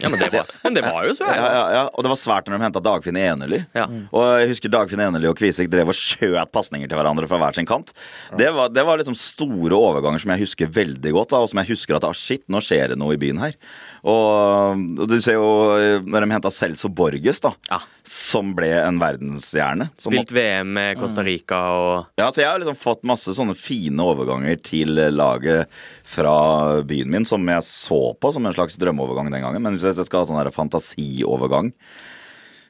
[0.02, 1.28] Ja, men det var, men det var jo så.
[1.30, 1.82] Ja, ja, ja.
[1.92, 3.62] Og det var svært når de henta Dagfinn Enerly.
[3.76, 3.86] Ja.
[4.10, 7.58] Og jeg husker Dagfinn Enerly og Kvisek drev og skjøt pasninger til hverandre fra hver
[7.58, 7.94] sin kant.
[8.38, 11.62] Det var, det var liksom store overganger som jeg husker veldig godt, da, og som
[11.62, 13.56] jeg husker at ah, shit, nå skjer det noe i byen her.
[14.02, 17.78] Og, og du ser jo eh, når de henta Celso Borges, da, Ja.
[18.02, 19.90] som ble en verdensstjerne.
[20.00, 24.02] Spilt VM med Costa Rica og ja, så Jeg har liksom fått masse sånne fine
[24.02, 25.70] overganger til laget
[26.02, 29.62] fra byen min, som jeg så på som en slags drømmeovergang den gangen.
[29.62, 31.70] Men hvis jeg skal ha sånn fantasiovergang,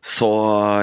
[0.03, 0.29] så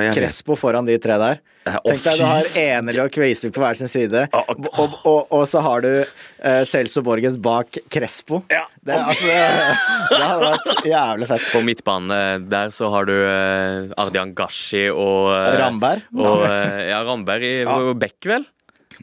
[0.06, 1.40] jeg Crespo foran de tre der.
[1.86, 5.26] Tenk deg du har Enerly og Kveisvik på hver sin side, og, og- og, og,
[5.38, 8.40] og så har du uh, Celso Borges bak Crespo.
[8.50, 8.64] Ja.
[8.82, 9.42] Det, altså, det,
[10.16, 11.50] det hadde vært jævlig fett.
[11.52, 16.08] På midtbane der så har du uh, Ardian Gashi og uh, Ramberg?
[16.16, 17.78] Og, uh, ja, Ramberg i ja.
[18.00, 18.48] Bekk, vel?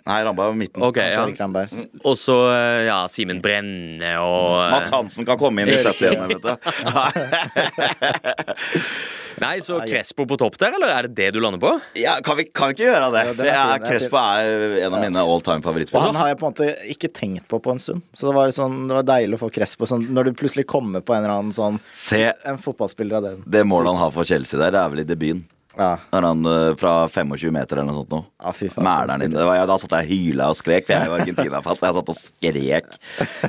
[0.06, 0.82] Nei, Ramberg var midten.
[0.86, 1.24] Okay, ja.
[1.26, 1.72] Erik Ramberg.
[2.06, 6.28] Og så eh, ja, Simen Brenne og eh, Mats Hansen kan komme inn i 70
[6.30, 6.52] vet du.
[9.36, 11.74] Nei, så Crespo på topp der, eller er det det du lander på?
[12.00, 13.24] Ja, kan, vi, kan vi ikke gjøre det?
[13.26, 16.08] Ja, det er Crespo er en av mine all time favorittspillere.
[16.08, 18.06] han har jeg på en måte ikke tenkt på på en stund.
[18.16, 21.04] Så det var, sånn, det var deilig å få Crespo sånn, når du plutselig kommer
[21.04, 23.42] på en eller annen sånn Se En fotballspiller av den.
[23.44, 25.44] det målet han har for Chelsea der, det er vel i debuten.
[25.76, 25.90] Ja.
[26.12, 28.20] Han eh, fra 25 meter eller noe sånt nå.
[28.40, 28.86] Ja, fy faen.
[28.86, 31.78] Mæleren var, ja, da satt jeg og hyla og skrek, for jeg er jo Argentina-fan.
[31.80, 32.92] Så jeg satt og skrek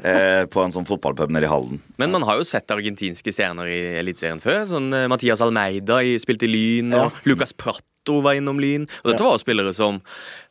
[0.03, 1.79] eh, på en sånn fotballpub nede i Halden.
[2.01, 4.65] Men man har jo sett argentinske stjerner i Eliteserien før.
[4.69, 7.09] Sånn eh, Mathias Almeida i, spilte i Lyn, og Ja.
[7.31, 8.85] Lucas Pratto var innom Lyn.
[9.03, 9.97] Og dette var jo spillere som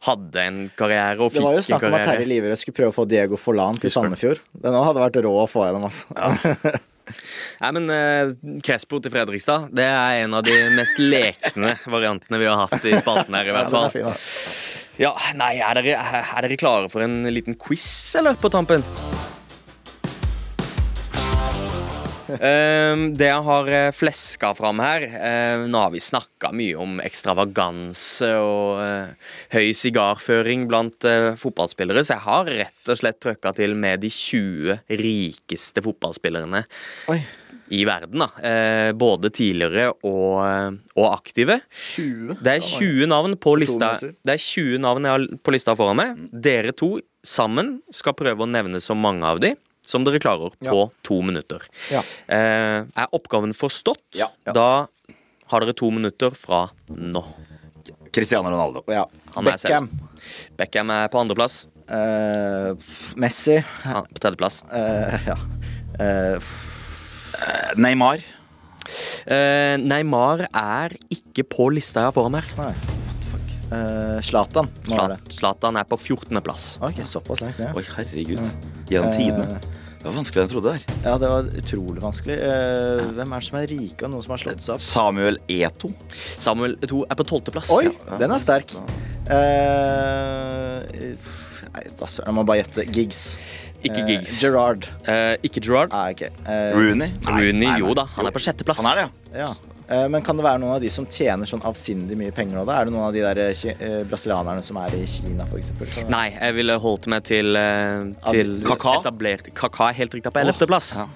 [0.09, 1.47] hadde en karriere og fikk en karriere.
[1.47, 2.27] Det var jo snakk om at Terje.
[2.33, 4.43] Liverød skulle prøve å få Diego Forlan til Sandefjord.
[4.65, 6.77] Det nå hadde vært rå å få gjennom, altså.
[7.63, 12.67] Nei, men Crespo til Fredrikstad Det er en av de mest lekne variantene vi har
[12.67, 13.49] hatt i spalten her.
[13.49, 14.15] i hvert er fall ja.
[14.97, 17.85] Ja, nei, er dere, er dere klare for en liten quiz,
[18.17, 18.85] eller, på tampen?
[22.35, 26.99] Ehm, det jeg har eh, fleska fram her eh, Nå har vi snakka mye om
[27.05, 33.55] ekstravaganse og eh, høy sigarføring blant eh, fotballspillere, så jeg har rett og slett trøkka
[33.57, 36.63] til med de 20 rikeste fotballspillerne
[37.13, 37.19] Oi.
[37.75, 38.25] i verden.
[38.25, 41.61] da Både tidligere og, og aktive.
[41.71, 42.39] 20?
[42.43, 43.97] Det er 20 navn på lista.
[44.01, 46.27] Det er 20 navn jeg har på lista foran meg.
[46.31, 46.97] Dere to
[47.27, 49.57] sammen skal prøve å nevne så mange av de
[49.87, 50.73] som dere klarer Ja.
[50.75, 51.63] på to minutter.
[51.93, 52.03] Ja.
[52.29, 54.03] Eh, er oppgaven forstått?
[54.19, 54.29] Ja.
[54.45, 54.87] Da
[55.53, 57.23] har dere to minutter fra nå.
[58.13, 58.83] Cristiano Ronaldo.
[58.91, 59.05] Ja.
[59.35, 59.91] Han er Beckham.
[60.59, 61.67] Beckham er på andreplass.
[61.87, 62.75] Uh,
[63.15, 63.61] Messi.
[63.85, 64.65] Han er på tredjeplass.
[64.67, 65.37] Uh, ja.
[66.01, 66.41] Eh,
[67.37, 68.23] Eh, Neymar.
[69.27, 72.53] Eh, Neymar er ikke på lista jeg har foran her.
[72.57, 74.21] nei.
[74.23, 74.69] Zlatan.
[74.87, 76.41] må Zlatan er på 14.
[76.41, 76.79] plass.
[76.81, 77.75] Okay, såpass langt ned.
[77.77, 78.47] Oi, herregud.
[78.89, 79.61] Gjennom tidene.
[80.07, 80.73] Det var vanskeligere enn jeg trodde.
[80.77, 82.35] der Ja, det var utrolig vanskelig.
[82.39, 84.83] Eh, hvem er det som er rike, av noen som har slått seg opp?
[84.85, 85.91] Samuel Eto.
[86.39, 87.51] Samuel 2 er på 12.
[87.57, 87.73] plass.
[87.75, 87.91] Oi,
[88.21, 88.71] den er sterk.
[89.27, 91.11] Eh,
[91.75, 92.87] nei, da søren, jeg må bare gjette.
[92.95, 93.25] Giggs.
[93.83, 94.37] Ikke Eh, Giggs.
[94.45, 94.87] Gerard.
[95.11, 95.91] Eh, ikke Gerard.
[95.91, 96.23] Ah, ok.
[96.23, 97.11] Eh, Rooney.
[97.27, 98.07] Nei, Rooney, nei, jo da.
[98.15, 98.79] Han er på sjetteplass.
[98.79, 99.49] Han er det, ja.
[99.49, 99.76] ja.
[99.89, 102.65] Eh, men kan det være noen av de som tjener sånn avsindig mye penger nå,
[102.67, 102.81] da?
[102.81, 105.87] Er det noen av de der eh, eh, brasilianerne som er i Kina, for eksempel?
[106.11, 108.97] Nei, jeg ville holdt meg til, eh, til Kaka?
[109.05, 110.67] etablert Kaka er helt riktig på 11.
[110.73, 110.93] plass.
[110.99, 111.07] Ja.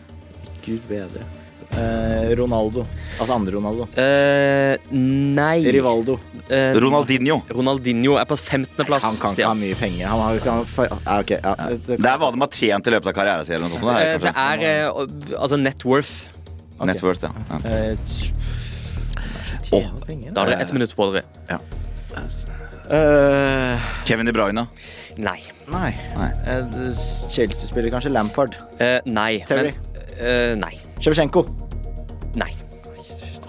[0.62, 1.27] Gud bedre.
[1.71, 2.83] Eh, Ronaldo.
[3.18, 3.85] Altså andre Ronaldo.
[3.99, 6.16] Eh, nei Rivaldo.
[6.51, 7.41] Eh, Ronaldinho.
[7.51, 8.85] Ronaldinho er på 15.
[8.87, 9.07] plass.
[9.07, 10.07] Han kan ikke ha mye penger.
[10.11, 11.55] Han har han, fa- ja, okay, ja.
[11.75, 13.66] Det, er hva de har tjent i løpet av karrieren sin.
[13.71, 16.27] Det, det er eh, altså net worth.
[16.81, 16.95] Okay.
[16.95, 17.31] Net worth, ja.
[17.51, 17.77] ja.
[19.71, 21.61] Penger, Da har dere ett minutt på dere.
[22.91, 24.66] Eh, Kevin De Bruyne.
[25.16, 25.39] Nei.
[25.71, 25.93] nei.
[26.16, 26.31] Nei.
[26.47, 26.64] Eh,
[27.31, 28.11] Chelsea-spiller kanskje.
[28.11, 28.57] Lampard.
[28.83, 29.45] Eh, nei.
[29.47, 29.71] Terry.
[29.95, 30.81] Men, eh, nei.
[31.01, 31.45] Sjevsjenko.
[32.35, 32.51] Nei.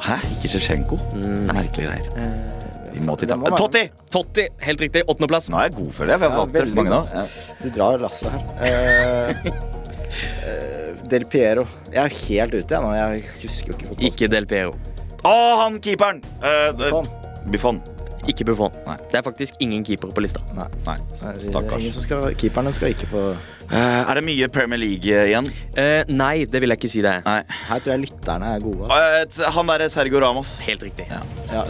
[0.01, 0.19] Hæ?
[0.37, 0.99] Ikke Sjevsjenko?
[1.15, 1.55] Nei.
[1.57, 2.07] Merkelige greier.
[2.17, 3.89] Eh, Vi må til det må være- Totti!
[4.11, 5.03] Totti, helt riktig.
[5.07, 5.49] Åttendeplass.
[5.49, 7.07] Nå er jeg god for det, for jeg har Ja, valgt mange nå.
[7.13, 7.25] Ja.
[7.63, 8.41] Du drar lasset her.
[8.61, 9.29] Eh,
[10.45, 11.65] eh, Del Piero.
[11.91, 12.91] Jeg er helt ute, jeg nå.
[12.93, 14.05] Jeg husker jo ikke fotball.
[14.11, 14.75] Ikke Del Piero.
[15.21, 16.21] Å, han keeperen!
[16.41, 17.09] Uh, Buffon.
[17.51, 17.81] Buffon.
[18.29, 18.73] Ikke Buffon.
[18.85, 18.97] Nei.
[19.09, 20.41] Det er faktisk ingen keepere på lista.
[20.57, 20.67] Nei.
[20.85, 20.97] Nei,
[21.41, 21.81] stakkars.
[21.81, 23.25] ingen som skal, keeperne skal ikke få
[23.71, 25.45] Eh, er det mye Premier League igjen?
[25.79, 27.21] Eh, nei, det vil jeg ikke si det er.
[27.23, 27.59] Nei.
[27.69, 28.89] Her tror jeg lytterne er gode.
[28.91, 29.45] Altså.
[29.45, 30.57] Eh, han derre Sergio Ramos.
[30.65, 31.05] Helt riktig.
[31.07, 31.21] Ja,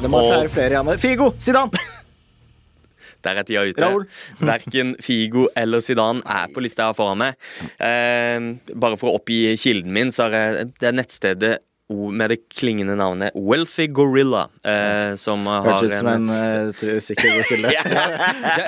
[0.02, 1.02] det må være flere, flere igjen.
[1.04, 1.32] Figo!
[1.38, 1.84] Zidane!
[3.22, 3.86] Der er tida ute.
[3.86, 4.08] Raoul.
[4.50, 7.38] Verken Figo eller Zidane er på lista jeg har foran meg.
[7.78, 11.58] Eh, bare for å oppgi kilden min, så er det, det er nettstedet
[11.92, 16.98] med det klingende navnet Wealthy Gorilla, eh, som har Hørtes ut som en en uh,
[16.98, 17.72] usikker kilde.
[17.74, 17.84] ja,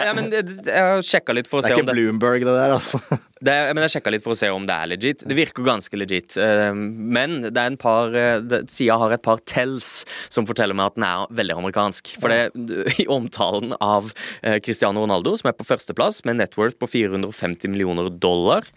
[0.08, 1.98] ja, men det, Jeg har sjekka litt for å se om Det Det er ikke
[2.00, 3.00] Bloomberg, det der, altså.
[3.44, 5.24] det Men jeg sjekket litt for å se om det er legit.
[5.28, 6.38] Det virker ganske legit.
[6.38, 8.40] eh, Men det er en par eh,
[8.72, 9.92] sida har et par tells
[10.34, 12.14] som forteller meg at den er veldig amerikansk.
[12.22, 12.52] For det,
[13.04, 14.12] i omtalen av
[14.42, 18.68] eh, Cristiano Ronaldo, som er på førsteplass med net worth på 450 millioner dollar,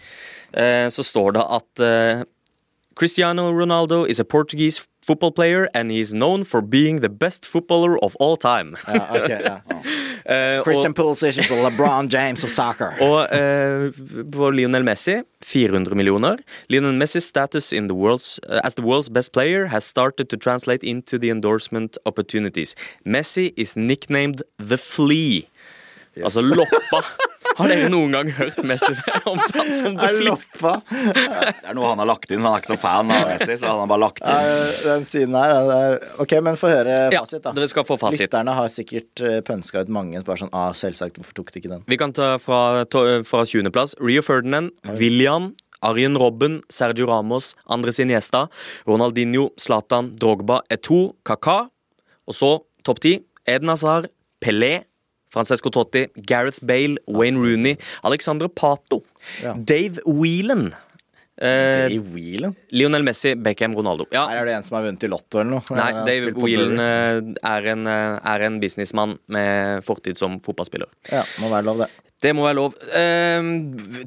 [0.53, 2.24] eh, så står det at eh,
[2.97, 7.44] Cristiano Ronaldo is a Portuguese football player and he is known for being the best
[7.47, 8.74] footballer of all time.
[8.88, 9.61] Ja, ok, ja.
[10.24, 12.90] Eh, og- Christian Pulisic is the LeBron James of soccer.
[13.01, 13.28] Og
[14.32, 16.36] på Lionel Messi 400 millioner.
[16.68, 20.36] Lionel Messi's status in the world's, eh, as the world's best player has started to
[20.36, 22.74] translate into the endorsement opportunities.
[23.07, 25.47] Messi is nicknamed The Flea.
[26.25, 27.01] Altså loppa.
[27.57, 28.91] Har dere noen gang hørt Messi
[29.31, 30.73] omtalt som The loppa?
[30.91, 32.43] Det er noe han har lagt inn.
[32.45, 34.51] Han er ikke så fan av Messi, så han har bare lagt inn.
[34.51, 35.97] Eh, Den siden her er.
[36.23, 37.53] Ok, men få høre Ja, fasit, da.
[37.57, 38.27] dere skal få fasit.
[38.27, 40.21] Lytterne har sikkert uh, pønska ut mange.
[40.27, 41.85] Bare sånn, ah, selvsagt, hvorfor tok de ikke den?
[41.89, 42.85] Vi kan ta fra,
[43.29, 43.71] fra 20.
[43.73, 43.95] plass.
[44.03, 45.53] Rio Ferdinand, William,
[45.87, 48.47] Arjen Robben, Sergio Ramos, Andres Iniesta,
[48.89, 51.62] Ronaldinho, Zlatan, Drogba, Eto, Kaka.
[52.27, 52.53] Og så
[52.85, 53.17] topp ti.
[53.47, 54.09] Eden Hazar,
[54.43, 54.83] Pelé,
[55.37, 57.76] Francesco Totti, Gareth Bale, Wayne Rooney,
[58.09, 59.03] Alexander Pato,
[59.43, 59.53] Ja.
[59.55, 60.70] Dave Whelan.
[61.37, 61.93] Eh?
[62.72, 64.07] Lionel Messi, Beckham, Ronaldo.
[64.14, 65.76] Ja, Her er det en som har vunnet i Lotto eller noe.
[65.76, 67.18] Nei, Dave Whelan eh,
[67.51, 70.89] er en, eh, er en businessmann med fortid som fotballspiller.
[71.12, 71.91] Ja, må være lov, det.
[72.24, 72.78] Det må være lov.
[72.89, 73.51] Eh,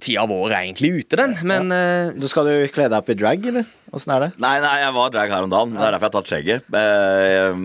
[0.01, 2.09] tida vår er egentlig ute, den, men ja.
[2.17, 3.69] Du skal du kle deg opp i drag, eller?
[3.89, 4.27] Åssen er det?
[4.37, 5.71] Nei, nei, jeg var drag her om dagen.
[5.73, 6.67] Det er derfor jeg har tatt skjegget.
[6.79, 7.61] Eh,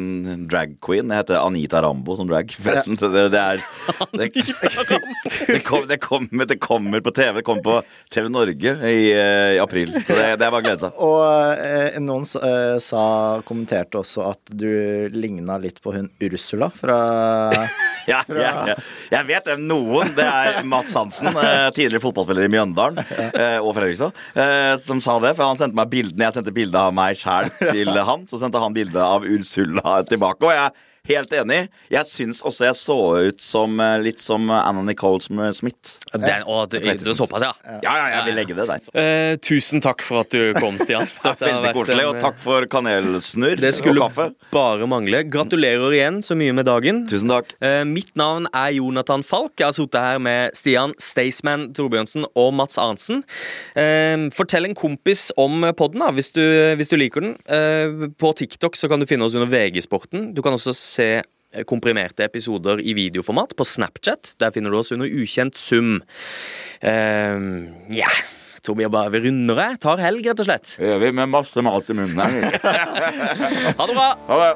[0.48, 1.10] drag queen.
[1.12, 2.54] Jeg heter Anita Rambo som drag.
[2.64, 3.60] Forresten, det, det er
[4.18, 4.30] det,
[5.52, 7.42] det, kom, det, kommer, det kommer på TV.
[7.42, 7.76] Det kommer på
[8.14, 9.92] TV Norge i, eh, i april.
[10.00, 11.02] Så det, det er bare å glede seg.
[11.04, 13.04] Og eh, noen eh, sa,
[13.44, 16.98] kommenterte også at du ligna litt på hun Ursula fra
[18.08, 18.78] Ja, ja, ja.
[19.12, 20.10] Jeg vet hvem noen.
[20.16, 24.16] Det er Mats Hansen, eh, tidligere fotballspiller i Mjøndalen eh, og Fredrikstad,
[24.84, 25.34] som sa det.
[25.36, 28.38] For han sendte meg bilde Når jeg sendte bilde av meg sjæl til han, så
[28.40, 30.46] sendte han bilde av Ursula tilbake.
[30.46, 30.70] Og jeg
[31.09, 31.66] helt enig.
[31.92, 32.96] Jeg syns også jeg så
[33.28, 35.98] ut som eh, litt som Anna Nicole Smith.
[36.14, 37.52] den, å, du, du, såpass, ja.
[37.84, 38.90] Ja, ja, jeg vil legge det der.
[39.05, 41.09] Eh, tusen takk for at du kom, Stian.
[41.40, 42.05] Veldig koselig.
[42.09, 44.07] Og takk for kanelsnurr Det skulle
[44.55, 45.20] bare mangle.
[45.28, 47.02] Gratulerer igjen så mye med dagen.
[47.11, 47.52] Tusen takk.
[47.64, 49.52] Eh, mitt navn er Jonathan Falk.
[49.61, 53.24] Jeg har sittet her med Stian Staysman Torbjørnsen og Mats Arntzen.
[53.76, 56.42] Eh, fortell en kompis om podden da, hvis du,
[56.78, 57.36] hvis du liker den.
[57.44, 60.30] Eh, på TikTok så kan du finne oss under VG-sporten.
[60.36, 64.36] Du kan også se eh, komprimerte episoder i videoformat på Snapchat.
[64.42, 65.99] Der finner du oss under ukjent sum.
[66.84, 66.95] Ja
[67.88, 68.16] ja yeah.
[68.64, 69.70] tror vi bare vi runder det.
[69.84, 70.76] Tar helg, rett og slett.
[70.78, 72.61] Det gjør vi med masse mat i munnen her.
[73.78, 74.09] Ha det bra!
[74.28, 74.55] Ha det.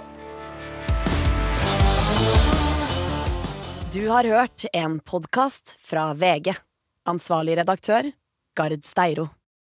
[3.93, 6.53] Du har hørt en podkast fra VG.
[7.09, 8.11] Ansvarlig redaktør,
[8.57, 9.31] Gard Steiro.